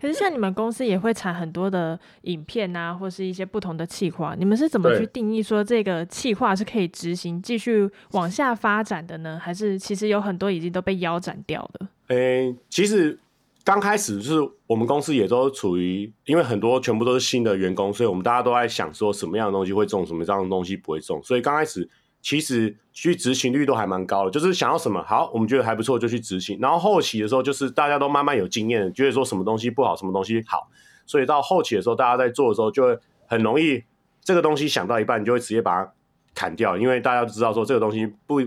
[0.00, 9.40] 可是像你们公司也会产很多的影片啊，或是一些不同的企划，你们是怎么去定义说这个企划是可以执行继续往下发展的呢？
[9.42, 11.88] 还是其实有很多已经都被腰斩掉了？
[12.08, 13.18] 诶、其实
[13.64, 21.22] 刚开始是我们公司也都处于，因为很多全部都是新的员工，所以我们大家都在想说什么样的东西会中，什么样的东西不会中。
[21.22, 21.88] 所以刚开始
[22.22, 26.58] 其实去执行率都还蛮高的，就是想要什么好，我们觉得还不错就去执行。
[26.60, 30.68] 然后后期的时候，就是大家都慢慢有经验，觉得说什么东西不好，什么东西好，
[31.04, 33.82] 所以到后期的时候，大家在做的时候就会很容易
[34.22, 35.92] 这个东西想到一半，你就会直接把它
[36.34, 38.40] 砍掉，因为大家都知道说这个东西不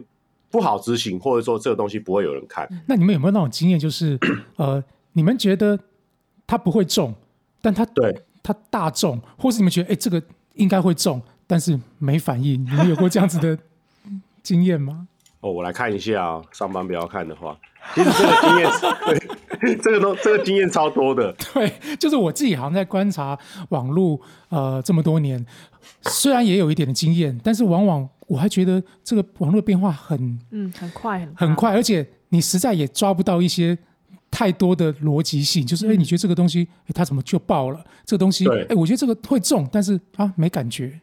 [0.50, 2.68] 不好执行，或者说这个东西不会有人看。
[2.88, 4.20] 那你们有没有那种经验，就是
[4.58, 5.80] 呃，你们觉得
[6.46, 7.14] 它不会中，
[7.62, 10.22] 但它对它大中，或是你们觉得哎、这个
[10.56, 13.58] 应该会中，但是没反应，你们有过这样子的
[14.42, 15.08] 经验吗？
[15.42, 17.58] 哦，我来看一下哦，上班不要看的话，
[17.96, 18.70] 其实这个经验
[19.60, 21.34] 对 这个都这个经验超多的。
[21.54, 23.36] 对，就是我自己好像在观察
[23.70, 25.44] 网络呃这么多年，
[26.04, 33.76] 虽然也有一点的经验，但是往往我还觉得这个网络变化很嗯，很快很大很，快，而且你实在也抓不到一些
[34.42, 37.80] 太多的逻辑性，就是哎、诶你觉得这个东西，哎，它怎么就爆了？
[38.04, 41.00] 这个东西，对哎，我觉得这个会中，但是啊，没感觉。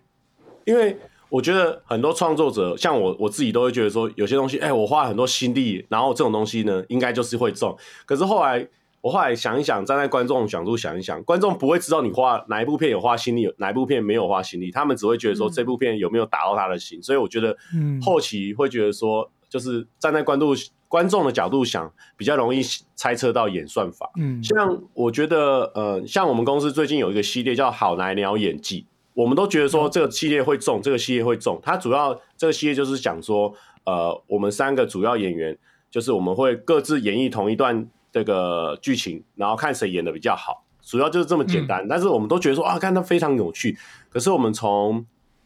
[0.65, 0.97] 因为
[1.29, 7.79] 我觉得很多创作者，像我我自己都会觉得说，有些东西，哎、我花了很多心力，然后这种东西呢，应该就是会中。
[8.05, 8.67] 可是后来，
[9.03, 17.01] 我后来想一想，站在观众的角度想一想，观众不会知道你花哪一部片有花心力，哪一部片没有花心力，他们只会觉得说嗯这部片有没有打到他的心。
[17.01, 20.55] 所以我觉得嗯后期会觉得说，就是站在观众
[20.89, 22.61] 观众的角度想，比较容易
[22.95, 24.11] 猜测到演算法。
[24.19, 28.83] 嗯，像我觉得，呃，像我们公司最近有一个系列叫《好奶鸟演技》，
[29.13, 31.61] 我们都觉得说这个系列会中，这个系列会中。
[31.63, 33.53] 它主要这个系列就是讲说，
[33.85, 35.57] 呃，我们三个主要演员，
[35.91, 41.87] 就是我们会各自演绎同一段这个剧情，然后看谁演的比较好，主要就是这么简单。
[41.87, 43.77] 但是我们都觉得说，啊，看它非常有趣。
[44.09, 45.05] 可是我们从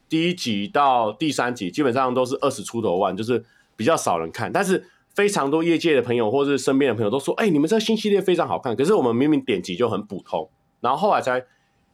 [0.08, 3.42] 第一集到第三集，基本上都是二十出头万，就是
[3.82, 4.84] 比较少人看，但是。
[5.14, 10.48] 非常多业界的朋友或是身边的朋友都说：“哎、你们这个新系列非常好看。”可是我们明明点击就很普通，
[10.80, 11.44] 然后后来才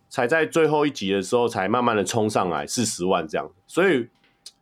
[0.08, 3.50] 才在最后一集的时候才慢慢的冲上来四十万这样。
[3.66, 4.06] 所以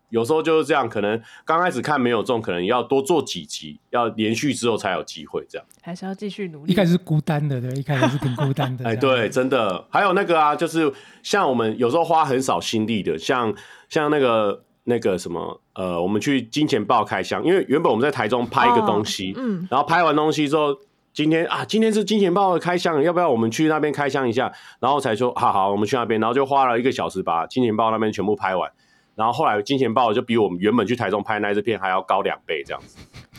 [0.08, 5.66] 有时候就是这样，可能刚开始看没有中，可能要多做几集，要连续之后才有机会这样。
[5.82, 6.72] 还是要继续努力。
[6.72, 8.86] 一开始是孤单的，对，一开始是挺孤单的。
[8.86, 10.90] 哎，对，，真的，还有那个啊，就是
[11.22, 13.54] 像我们有时候花很少心力的，像
[13.90, 20.74] 像那个那个什么，呃，我们去金钱豹开箱，因为原本我们在台中拍一个东西，嗯，然后拍完东西之后，
[21.12, 24.52] 今天啊，今天是金钱豹的开箱，要不要我们去那边开箱一下？
[24.78, 28.70] 然后才说好好，我们去那边，然后就花了一个小时把金钱豹那边全部拍完。
[29.16, 32.98] 然后后来金钱豹就比我们原本去台中拍那支片还要高两倍，这样子，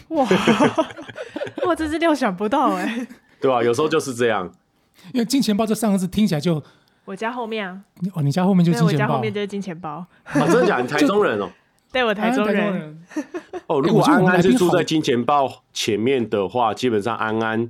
[0.10, 0.28] 哇，
[1.68, 3.08] 我真是料想不到哎、
[3.40, 4.52] 对吧、有时候就是这样。
[5.14, 6.64] 因为金钱豹这三个字听起来就，
[7.08, 7.82] 我家后面啊，
[8.14, 10.84] 哦，你家后面就是金钱豹，家后面就是金钱包，啊，真的假的？
[10.84, 11.50] 你台中人哦、
[11.90, 13.00] 对我台中啊人，
[13.68, 17.70] 哦，如果安安是住在金钱豹前面的话，基本上安安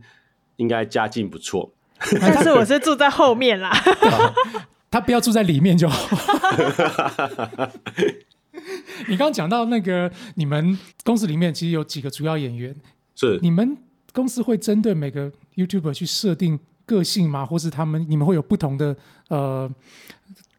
[0.56, 1.72] 应该家境不错。
[2.20, 3.72] 但是我是住在后面啦。
[4.90, 6.18] 他不要住在里面就好。
[9.08, 12.76] 你刚刚讲到那个，你们公司里面其实有几个主要演员，
[13.16, 13.78] 是你们
[14.14, 17.46] 公司会针对每个 YouTuber 去设定个性吗？
[17.46, 18.98] 或是他们你们会有不同的
[19.28, 19.70] 呃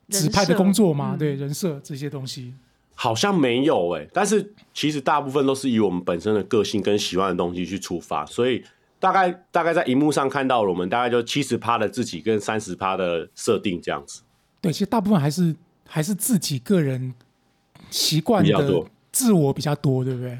[0.08, 1.16] 指派的工作吗？
[1.18, 2.54] 对，人设这些东西。
[2.94, 8.64] 好像没有诶、但是其实大部分都是以我们本身的个性跟喜欢的东西去出发，所以
[8.98, 14.22] 大概大概在荧幕上看到了我们大概就七十趴的自己跟三十趴的设定这样子。
[14.60, 15.54] 对，其实大部分还是
[15.86, 17.14] 还是自己个人
[17.88, 20.36] 习惯的比较多自我比较多，对不对？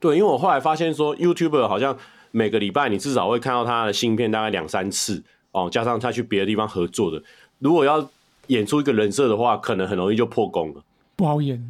[0.00, 1.94] 对，因为我后来发现说，YouTuber 好像
[2.30, 7.22] 每个礼拜你至少会看到他的新片大概两三次哦，加上他去别的地方合作的，
[7.58, 8.08] 如果要
[8.48, 10.82] 演出一个人设的话，可能很容易就破功了。
[11.16, 11.60] 不好演。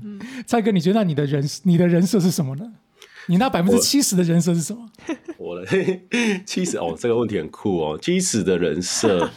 [0.47, 2.73] 蔡哥，你觉得你的人你的人设是什么呢？
[3.27, 4.89] 你那百分之七十的人设是什么？
[5.37, 5.67] 我的
[6.47, 7.99] 七十哦，这个问题很酷哦。
[8.01, 9.31] 七十的人设，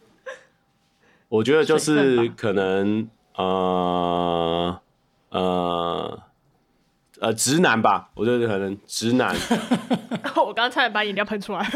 [1.28, 4.80] 我觉得就是可能呃
[5.30, 6.22] 呃呃
[7.36, 9.34] 直男吧，我觉得可能直男。
[10.36, 11.60] 我刚刚差点把饮料喷出来。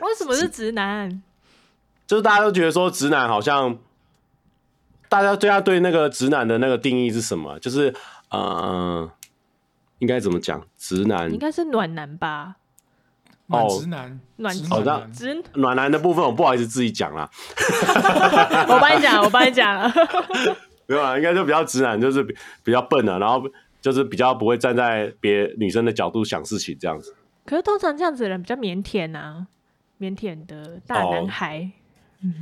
[0.00, 1.22] 为什么是直男？
[2.06, 3.76] 就是大家都觉得说直男好像，
[5.08, 7.58] 大家对他对那个直男的那个定义是什么？
[7.60, 7.94] 就是
[8.30, 9.10] 呃，
[9.98, 10.62] 应该怎么讲？
[10.76, 12.56] 直男应该是暖男吧？
[13.48, 17.28] 哦直男，暖男直，暖男的部分，我不好意思自己讲啦，
[18.68, 19.92] 我帮你讲，我帮你讲了。
[20.90, 23.40] 没有啦，应该就比较直男，就是比比较笨啊，然后
[23.80, 27.14] 就是比较不会站在别女生的角度想事情这样子。
[27.46, 29.46] 可是通常这样子的人比较腼腆啊，
[30.00, 31.70] 腼腆的大男孩，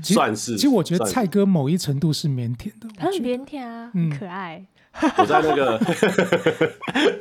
[0.02, 4.64] 算是其实我觉得蔡哥某一程度是腼腆的，他很腼腆啊，嗯很可爱。
[5.18, 5.78] 我在那个，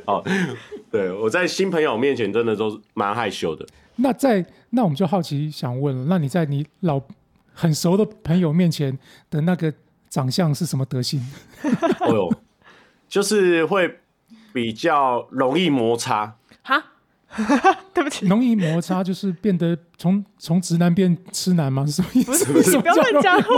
[0.06, 0.24] 哦，
[0.90, 3.66] 对我在新朋友面前真的都是蛮害羞的。
[3.96, 7.00] 那在那我们就好奇想问了，那你在你老
[7.52, 8.98] 很熟的朋友面前
[9.30, 9.72] 的那个
[10.08, 11.20] 长相是什么德性？
[12.00, 12.32] 哦呦，
[13.08, 13.98] 就是会
[14.52, 16.34] 比较容易摩擦。
[16.62, 16.82] 哈，
[17.92, 21.84] 对不起，容易摩擦就是变得从从直男变痴男吗？
[21.86, 22.52] 是什么意思？
[22.52, 23.50] 不是不要乱讲话。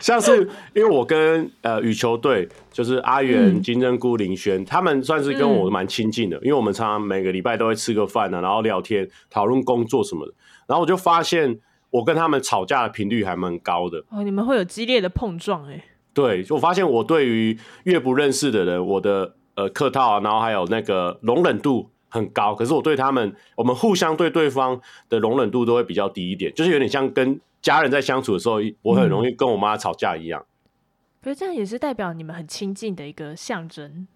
[0.00, 0.42] 像是
[0.74, 10.32] 因为我跟呃羽球队，就是阿元、嗯金针菇、林轩，他们算是跟我蛮亲近的，因为我们常常每个礼拜都会吃个饭啊，然后聊天、讨论工作什么的。
[10.66, 11.58] 然后我就发现，
[11.90, 14.04] 我跟他们吵架的频率还蛮高的。
[14.10, 22.54] 哦，你们会有激烈的碰撞哎、对，就我发现我对于越不认识的人，我的呃客套啊，然后还有那个容忍度很高。
[22.54, 30.44] 可是我对他们，我们互相对对方的容忍度都会比较低一点，就是有点像跟家人在相处的时候，我很容易跟我妈吵架一样。
[31.22, 34.06] 可是这样也是代表你们很亲近的一个象征。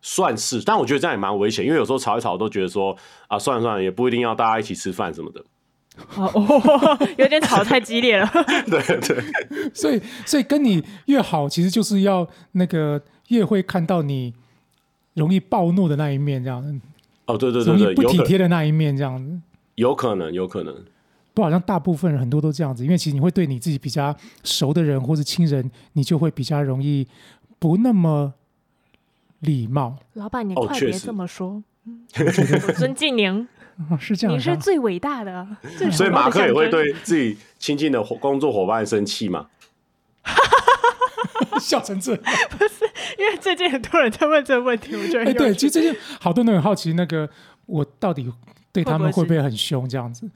[0.00, 2.96] 算是，但我觉得这样也蛮危险，因为有时候吵一吵都觉得说
[3.28, 5.44] 啊，算了算了，也不一定要大家一起吃饭什么的。
[6.16, 8.26] 哦 哦， 有点吵太激烈了。
[8.66, 14.32] 对对，所以所以跟你越好，其实就是要那个越会看到你
[15.14, 16.80] 容易暴怒的那一面，这样
[17.26, 19.40] 哦对对对容易对，不体贴的那一面，这样子。
[19.74, 20.74] 有可能有可能，
[21.34, 27.06] 不好像大部分人很多都这样子，因为其实你会对你自己比较熟的人或是亲人，你就会比较容易
[27.58, 28.34] 不那么
[29.40, 29.96] 礼貌。
[30.14, 33.48] 老板，你快别这么说，我尊敬您，
[33.90, 35.46] 哦 是这样，你是最伟大的。
[35.78, 39.46] 最所以马克也会对自己亲近的伙工作伙伴生气嘛？
[41.60, 42.20] 笑成这样。
[43.18, 47.28] 因为最近很多人在问这个问题，我觉得哎，对，其实最近好多人很好奇，那个
[47.66, 48.30] 我到底
[48.72, 50.28] 对他们会不会很凶这样子？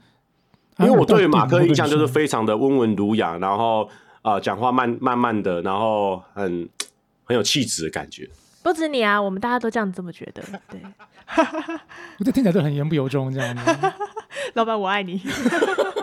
[0.79, 3.89] 因为我对啊马克印象就是非常的温文儒雅，然后
[4.21, 6.69] 啊讲、话慢慢慢的，然后很
[7.23, 8.29] 很有气质的感觉。
[8.67, 10.43] 不止你啊，我们大家都这样这么觉得。
[10.69, 10.81] 对，
[12.19, 13.93] 我 这听起来都很言不由衷这样子。
[14.55, 15.21] 老板我爱你。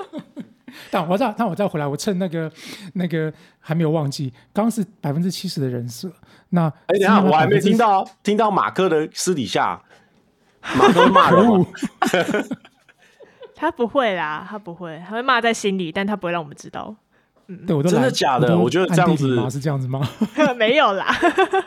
[0.91, 2.51] 但我再，但我再回来，我趁那个
[2.95, 6.11] 那个还没有忘记，刚刚是百分之七十的人设。
[6.49, 9.83] 那哎、等下，我还没听到听到马克的私底下，
[10.75, 11.67] 马克会骂人吗？
[13.55, 16.97] 他不会啦，他不会，他会骂在心里，但他不会让我们知道。
[17.67, 20.01] 对我都真的假的我觉得这样子是这样子吗？
[20.57, 21.15] 没有啦，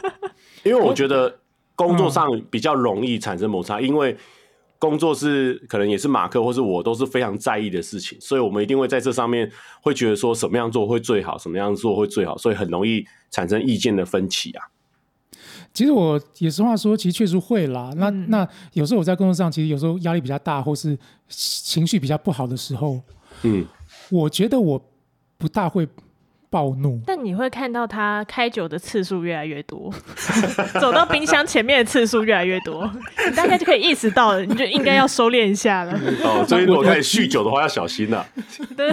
[0.64, 1.40] 因为我觉得
[1.76, 4.18] 工作上比较容易产生摩擦，因为
[4.80, 14.66] 工作是可能也是马克或是我都是非常在意的事情，所以我们一定会在这上面会觉得说什么样做会最好，什么样做会最好，所以很容易产生意见的分歧啊。
[15.74, 17.92] 其实我也实话说，其实确实会啦。
[17.98, 23.00] 那、嗯那有时候我在工作上，其实有时候压力比较大，或是情绪比较不好的时候，
[23.44, 23.64] 嗯，
[24.10, 24.84] 我觉得我
[25.38, 25.88] 不大会
[26.50, 27.00] 暴怒。
[27.06, 29.94] 但你会看到他开酒的次数越来越多，
[30.80, 32.90] 走到冰箱前面的次数越来越多，
[33.30, 35.92] 你 大概就可以意识到了，你就应该要收敛一下了。
[36.24, 38.26] 哦，所以如果开始酗酒的话要小心了、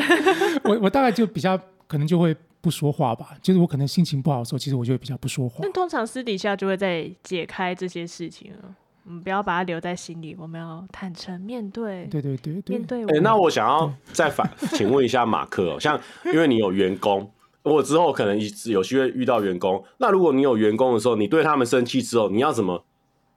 [0.64, 5.72] 我我大概就比较可能就会不说话吧，就是我可能心情不好的时候，其实我就会比较不说话但。
[5.72, 8.74] 通常私底下就会在解开这些事情了。
[9.07, 13.23] 我们不要把它留在心里，我们要坦诚面对，对对对对面，对我哎、们。
[13.23, 17.31] 那我想要再反 请问一下马克哦，像因为你有员工，
[17.62, 22.83] 我之后可能有机会遇到员工，那如果你有员工的时候，你对他们生气之后，你要怎么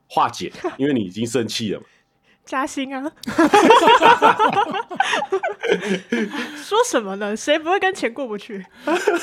[0.08, 0.50] 化解？
[0.78, 1.86] 因为你已经生气了嘛。
[2.48, 3.02] 加薪啊！
[6.56, 7.36] 说什么呢？
[7.36, 8.64] 谁不会跟钱过不去？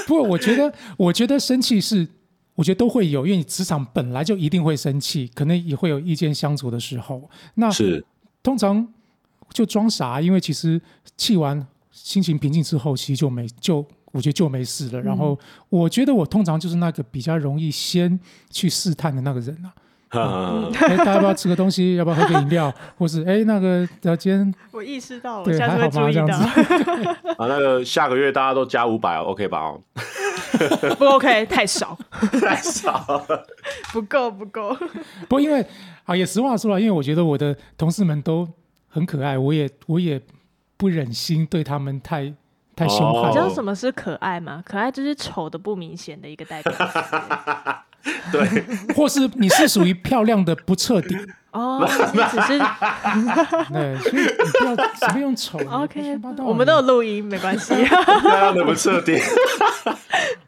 [0.06, 2.08] 不过我觉得，我觉得生气是，
[2.56, 7.30] 我觉得都会有，因为你职场本来就一定会生气，可能也会有意见相左的时候。
[7.56, 8.04] 那是，
[8.41, 8.88] 通常
[9.52, 10.82] 就装傻，因为其实
[11.18, 15.02] 气完心情平静之后，其实就没就我觉得就没事了。
[15.02, 15.38] 然后
[15.70, 19.74] 我觉得我通常就是那个比较容易先去试探的那个人啊。
[20.15, 21.96] 大家要不要吃个东西？
[21.96, 22.74] 要不要喝个饮料？
[22.98, 27.10] 或是哎，那个呃，今天 我意识到了，对下次会注意还好吗这样子。
[27.38, 29.60] 啊，那个下个月大家都加五百，OK 吧？
[29.60, 29.82] 哦，
[30.98, 31.98] 不 OK，太少，
[32.41, 33.26] 太少。
[33.91, 34.76] 不够，不够。
[35.22, 35.65] 不过因为
[36.06, 38.48] 啊，也实话说了，因为我觉得我的同事们都
[38.88, 40.22] 很可爱，我也我也
[40.78, 42.34] 不忍心对他们太
[42.76, 43.30] 太凶哦悍。
[43.30, 44.62] 你知道什么是可爱吗？
[44.65, 46.84] 可爱就是丑的不明显的一个代表词。
[48.32, 51.15] 对，或是你是属于漂亮的不彻底，
[51.52, 51.80] 哦，
[52.13, 52.60] 你只是
[53.74, 55.58] 对，所以你不要随便用丑。
[55.70, 57.74] OK，我们都有录音，没关系。
[58.24, 59.20] 那不彻底。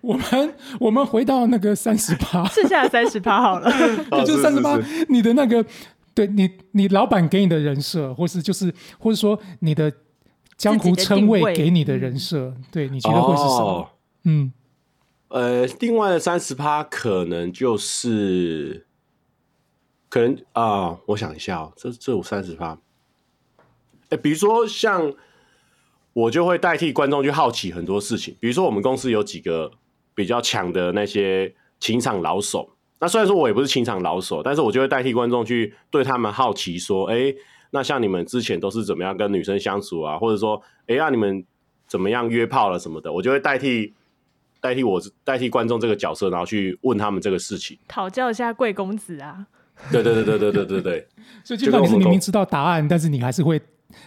[0.01, 3.72] 我们我们回到那个三十八，剩下的三十八好了。
[4.12, 4.78] 哦就是三十八
[5.10, 5.66] 你的那个
[6.14, 9.91] 对你你老板给你的人设，或是就是或者说你的
[10.58, 13.66] 江湖称谓给你的人设，对你觉得会是什么？
[13.66, 13.89] 哦
[14.30, 14.51] 嗯，
[15.30, 18.86] 呃，另外的三十趴可能就是，
[20.07, 22.80] 可能啊、我想一下哦，这这有三十趴。
[24.09, 25.13] 哎，比如说像
[26.13, 29.69] 我就会代替观众去好奇很多事情，比如说我们公司有几个
[30.15, 32.69] 比较强的那些情场老手，
[32.99, 37.36] 那虽然说我也不是情场老手，但是我就会代替观众去对他们好奇说，哎，
[37.71, 41.45] 那像你们之前都是怎么样跟女生相处啊，或者说，哎让，你们
[41.86, 43.93] 怎么样约炮了什么的，我就会代替
[44.68, 47.80] 代替我代替观众这个角色，然后去问他们这个事情。
[47.88, 49.47] 讨教一下贵公子啊。
[49.89, 51.07] 对对对对对对对对，
[51.45, 53.61] 所以基本上你是明明知道答案，但是你还是会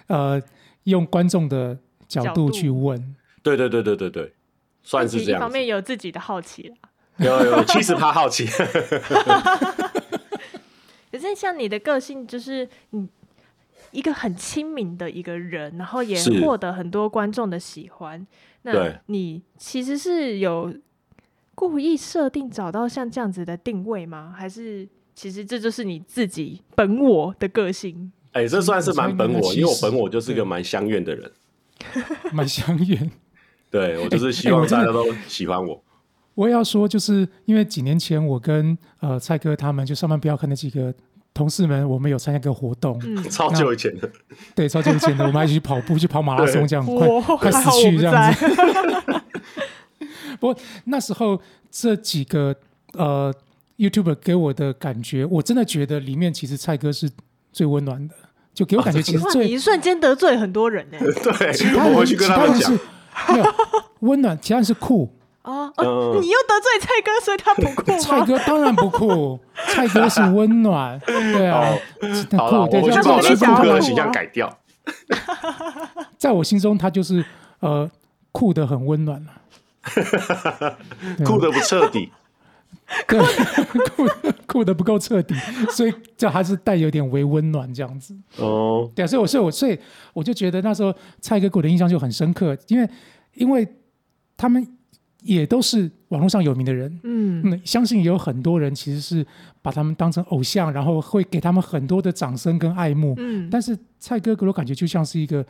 [0.08, 0.42] 呃
[0.84, 3.16] 用观众的角度去问。
[3.42, 4.34] 对对对对对对，
[4.82, 5.40] 算是这样。
[5.40, 6.76] 一方面有自己的好奇啦。
[7.16, 8.46] 有有七十趴好奇，
[11.10, 13.08] 可是像你的个性，就是你
[13.92, 18.26] 一个很亲民的一个人，然后也是获得很多观众的喜欢。
[18.62, 20.74] 那你其实是有
[21.54, 24.34] 故意设定找到像这样子的定位吗？
[24.36, 28.12] 还是其实这就是你自己本我的个性？
[28.32, 31.32] 哎、这算是蛮本我，因为我本我就是个蛮相怨的人，
[32.32, 33.10] 蛮相远。
[33.70, 35.82] 对我就是希望大家都喜欢我。
[36.34, 40.94] 我也要说，就是因为几年前我跟呃蔡哥他们就上班不要看那几个
[41.32, 44.10] 同事们，我们有参加一个活动，嗯，超久以前的，
[44.54, 47.06] 对，超久以前的， 我们还一起去跑步，去跑马拉松，这样快
[47.36, 48.46] 快死去这样子。
[48.46, 49.22] 在。
[50.40, 52.54] 不过那时候这几个
[52.94, 53.32] 呃
[53.76, 57.10] YouTuber 给我的感觉，我真的觉得里面其实蔡哥是
[57.52, 58.14] 最温暖的，
[58.52, 63.54] 就给我感觉其实哇，最、你一瞬间得罪很多人呢、 对其他，我去跟他们讲其他人是，没有
[64.00, 65.14] 温暖，其他人是酷。
[65.42, 65.72] 哦
[66.20, 68.20] 你又得罪蔡哥，所以他不酷 蔡？
[68.26, 69.38] 哥当然不酷，
[69.68, 71.74] 蔡哥是温暖，对啊，
[72.30, 73.16] 那好了，酷，对，就是把
[73.58, 74.58] 我的形象啊改掉。
[76.18, 77.24] 在我心中他就是
[77.60, 77.90] 呃
[78.32, 79.32] 酷的很温暖了。
[81.16, 82.10] 对酷的不彻底，
[83.08, 85.34] 对，酷的酷的不够彻底，
[85.70, 88.14] 所以这还是带有点微温暖这样子。
[88.36, 89.78] 哦，对啊，所以我所以我所以
[90.12, 92.88] 我就觉得那时候蔡哥给我的印象就很深刻，因为
[93.34, 93.66] 因为
[94.36, 94.66] 他们
[95.22, 99.26] 也都是网络上有名的人，嗯，嗯，相信也有很多人其实是
[99.62, 103.14] 把他们当成偶像，然后会给他们很多的掌声跟爱慕。
[103.18, 105.44] 嗯，但是蔡哥给我感觉就像是一个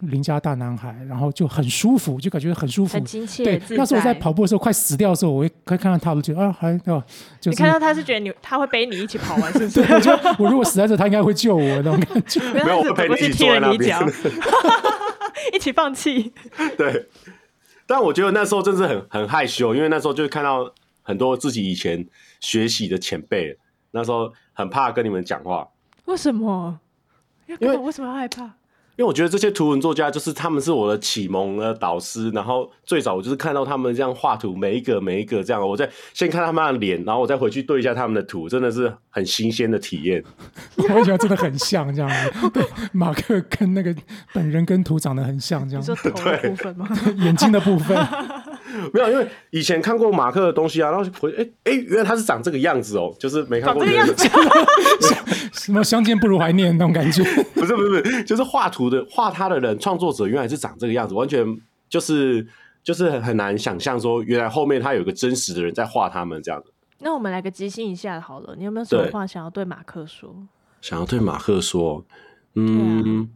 [0.00, 3.04] 邻家大男孩，然后就很舒服，就感觉很舒服很。
[3.06, 3.44] 亲切。
[3.44, 7.02] 对，那时候我在在跑步的时候快死掉的时候，我会可以看到他，我就觉得啊，还哦，
[7.40, 9.82] 就是你看到他是觉得你他会背你一起跑完，是不是？
[9.82, 12.40] 对，我觉得我如果死在这，他应该会救我那种感觉。
[12.52, 13.98] 没没有我会陪你一起坐在那边
[15.54, 16.32] 一起放弃。
[16.76, 17.08] 对。
[17.86, 20.72] 但我觉得那时候真是很很害羞，因为那时候就看到
[21.02, 22.04] 很多自己以前
[22.40, 23.56] 学习的前辈，
[23.92, 25.68] 那时候很怕跟你们讲话，
[26.06, 26.80] 为什么？
[27.46, 28.52] 因为因为为什么要害怕？
[28.96, 40.24] 因为我觉得这些图文作家就是他们是我的启蒙的导师，然后最早我就是看到他们这样画图，每一个每一个这样，我再先看他们的脸，然后我再回去对一下他们的图，真的是很新鲜的体验。
[40.76, 42.50] 我觉得真的很像这样子。
[42.50, 43.94] 对，马克跟那个
[44.32, 46.88] 本人跟图长得很像，这样你说头的部分吗？
[47.18, 47.96] 眼睛的部分。
[48.92, 54.28] 没有，因为以前看过马克的东西啊，然后回哎哎，原来他是长这个样子哦，就是没看过长这个样子
[55.52, 57.22] 什么相见不如怀念那种感觉。
[57.54, 61.44] 不是不是不是，就是画图的画他的人创作者原来是长这个样子，完全
[61.88, 62.46] 就是
[62.82, 66.72] 就是很很难想象说，原来后面他有一个真实的人在画他们这样子。
[66.98, 70.34] 那我们来个即兴一下好了，你有没有什么话想要对马克说？
[70.80, 72.04] 想要对马克说，
[72.54, 73.28] 嗯，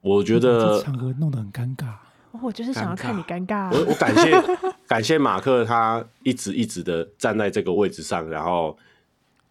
[0.00, 1.86] 我觉这得场合弄得很尴尬。
[2.34, 3.70] 哦我就是想要看你尴尬啊。
[3.72, 4.42] 我我感谢
[4.88, 8.76] 感谢马克，他一直一直的站在这个位置上，然后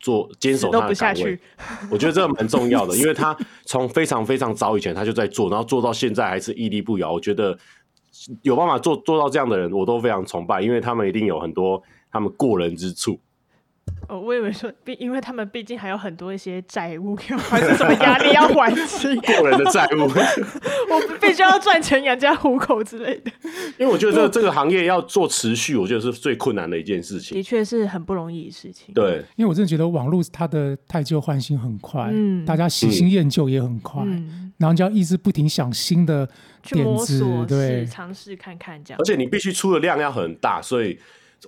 [0.01, 1.39] 做坚守他的岗位。
[1.89, 7.13] 我觉得这个蛮重要的，因为 他从非常非常早以前他就在做，然后做到现在还是屹立不摇。
[7.13, 7.57] 我觉得
[8.41, 11.81] 有办法做做到这样的人，我都非常崇拜，因为他们一定有很多
[12.11, 13.17] 他们过人之处。
[14.09, 20.01] 哦，我以为说，毕因为他们毕竟还有很多一些债务，还是什么压力要还清， 过人的债务，
[20.91, 23.31] 我必须要赚钱养家糊口之类的。
[23.77, 27.35] 因为我觉得这个这个行业要做持续，我觉得是最困难的一件事情。
[27.35, 28.93] 的确是很不容易的事情。
[28.93, 36.27] 对，因为我真的觉得网络它的太旧换新很快，嗯大家喜新厌旧也很快，嗯，然后你就要一直不停想新的
[36.61, 39.03] 去点子摸索，对试，尝试看看这样而。
[39.05, 40.99] 且你必须出的量要很大，所以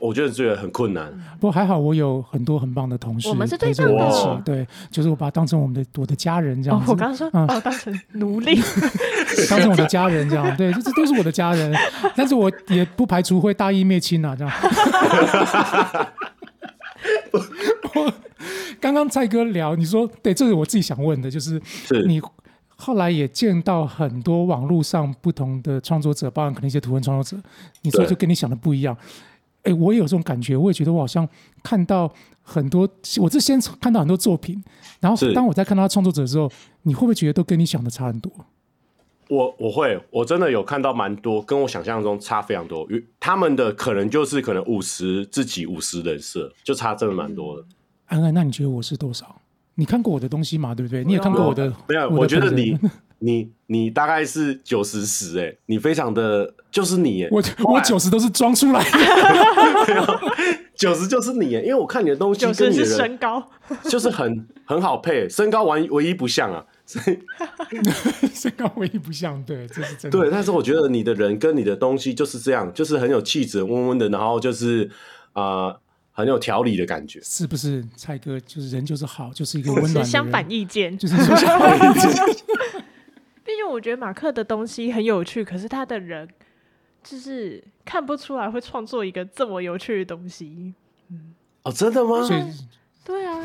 [0.01, 1.11] 我觉得这个很困难。
[1.39, 8.59] 不过还好，我有很多很棒的同事我们是陪着对的我一起哦，对，就是我把它当成我们的我的家人这哦样，子，我刚刚说嗯哦，当成奴隶，
[9.49, 11.73] 当成我的家人这样，对，这这都是我的家人，
[12.15, 14.53] 但是我也不排除会大义灭亲啊，这样。
[17.95, 18.13] 我
[18.79, 22.03] 刚刚蔡哥聊，你说对，这是我自己想问的，就是是。
[22.05, 22.21] 你
[22.75, 27.43] 后来也见到很多网络上不同的创作者，包含可能一些图文创作者，
[27.81, 28.95] 你说就跟你想的不一样。
[29.65, 31.27] 哎，我也有这种感觉，我也觉得我好像
[31.61, 32.11] 看到
[32.41, 32.87] 很多，
[33.19, 34.63] 我是先看到很多作品，
[34.99, 36.49] 然后是当我在看到创作者之后，
[36.83, 38.31] 你会不会觉得都跟你想的差很多？
[39.27, 42.87] 我我会，我真的有看到蛮多，跟我想象中差非常多。
[43.19, 47.65] 他们的可能就是可能五十自己五十人设，就差真的蛮多的。
[48.05, 49.41] 安安，那你觉得我是多少？
[49.73, 50.75] 你看过我的东西嘛？
[50.75, 51.03] 对不对？
[51.03, 52.07] 你也看过我的，没有？
[52.11, 52.77] 我觉得你
[53.19, 60.19] 你你大概是九十十哎，你非常的就是你哎，我我九十都是装出来的，
[60.75, 63.49] 九十就是你哎，因为我看你的东西九十是跟你的身高，
[63.89, 67.17] 就是很很好配，身高完唯一不像啊， 所以
[68.33, 70.19] 身高唯一不像，对，这是真的。
[70.19, 74.89] 对，但是我觉得你的人跟你的东西就是这样，就是很有气质，温温的，然后就是
[75.33, 75.79] 啊、呃
[76.17, 77.19] 很有条理的感觉。
[77.21, 80.97] 是不是蔡哥就是人就是好，就是一个温暖的人，相反意见。
[80.97, 82.09] 就是相反意见。
[83.65, 86.27] 毕竟我觉得马克的东西很有趣，可是他的人
[87.03, 90.73] 就是看不出来会创作一个这么有趣的东西。
[91.09, 92.27] 嗯哦，真的吗？
[93.03, 93.41] 对啊，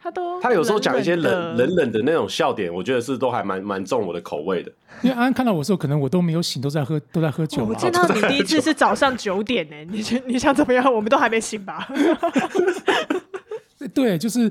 [0.00, 4.70] 他都他有时候讲一些冷冷冷冷的那种笑点，我觉得是都还蛮蛮重我的口味的。
[5.02, 7.70] 因为安安看到我的时候，可能我都没有醒，都在喝都在喝酒嘛。
[7.70, 10.84] 我见到你第一次是早上九点呢、你想你想怎么样？
[10.94, 11.88] 我们都还没醒吧？
[13.92, 14.50] 对，就是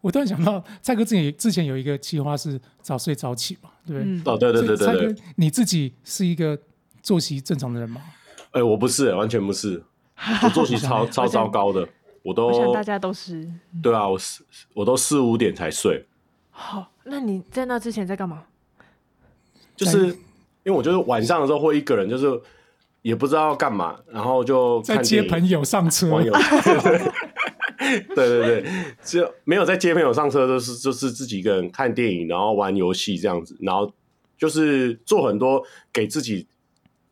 [0.00, 4.12] 我突然想到，蔡哥之前也之前有一个计划是早睡早起嘛，对不对？
[4.12, 6.58] 嗯，哦，对对对对对蔡哥，你自己是一个
[7.02, 8.00] 作息正常的人吗？
[8.52, 9.82] 哎、我不是、完全不是，
[10.42, 11.86] 我作息超超糟糕的，
[12.22, 13.50] 我都我想大家都是。
[13.82, 14.44] 对啊，我四
[14.74, 16.06] 我都四五点才睡，
[16.50, 18.44] 好，那你在那之前在干嘛？
[19.74, 20.16] 就是因
[20.64, 22.40] 为我就是晚上的时候会一个人，就是
[23.02, 26.08] 也不知道干嘛，然后就在看接朋友上车。
[28.14, 28.64] 对对对，
[29.04, 33.92] 就没有在接朋友上车，都是就是自己一个人看电影，然后玩游戏这样子，然后
[34.36, 35.62] 就是做很多
[35.92, 36.46] 给自己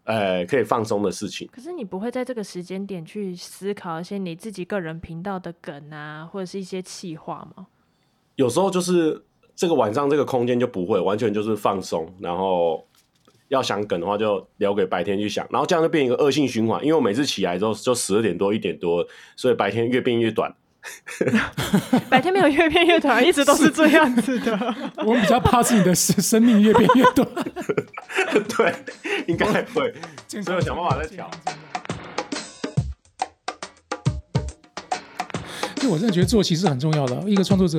[0.05, 1.49] 呃可以放松的事情。
[1.53, 7.66] 可是你不会在这个时间点去思考一些你自己个人频道的梗啊，或者是一些气话吗？
[8.37, 9.22] 有时候就是
[9.55, 12.85] 这个晚上这个空间就不会，完全就是放松，然后
[13.49, 16.83] 要想梗的话就留给白天去想，然后这样就变一个恶性循环。
[16.83, 19.07] 因为我每次起来之后就十二点多一点多，
[19.37, 20.53] 所以白天越变越短。
[22.11, 24.74] 白天没有越变越短，一直都是这样子的。
[25.05, 27.26] 我比较怕是你的生生命越变越短，
[28.57, 28.74] 对，
[29.26, 29.95] 应该会，
[30.28, 31.30] 所以我想办法再调。
[35.78, 37.78] 因为我真的觉得作息是很重要的，一个创作者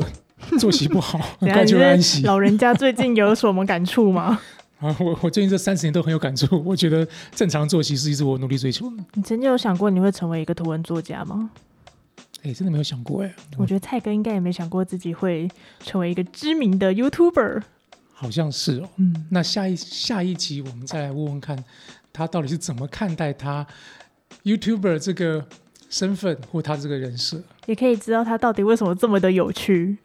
[0.60, 2.22] 作息不好，很等一下快就会安息。
[2.24, 4.39] 老人家最近有什么感触吗？
[4.80, 9.03] 啊，我我最近这三十年都很有感触，我觉得正常作息是一直我努力追求的。
[9.14, 11.49] 你曾经有想过你会成为一个图文作家吗？
[12.46, 17.64] 哎，真的没有想过哎，我觉得蔡哥应该也没想过自己会成为一个知名的 YouTuber。
[18.14, 18.89] 好像是哦。
[18.98, 21.62] 嗯，那下一下一集我们再来问问看，
[22.14, 23.66] 他到底是怎么看待他
[24.43, 25.43] YouTuber 这个
[25.89, 27.41] 身份或他这个人设？
[27.66, 29.98] 也可以知道他到底为什么这么的有趣。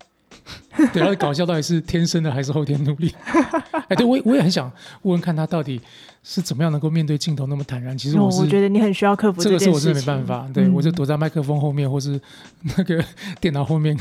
[0.92, 3.14] 对，他的搞笑到底是天生的还是后天努力？
[3.88, 4.70] 哎，对我我也很想
[5.02, 5.80] 问问看他到底
[6.22, 7.96] 是怎么样能够面对镜头那么坦然。
[7.96, 9.80] 其实哦我是、我觉得你很需要克服这个件事情。
[9.80, 12.20] 是我真的没办法，对、嗯我就躲在麦克风后面或是
[12.76, 13.04] 那个
[13.40, 13.96] 电脑后面。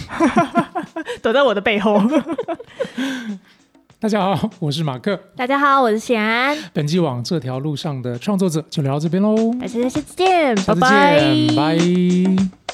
[1.22, 2.02] 躲在我的背后。
[4.02, 5.20] 大家好，我是马克。
[5.36, 12.69] 大家好，我是贤安，本季往这条路上的创作者就聊到这边喽，大家下次见，下次拜拜见，拜。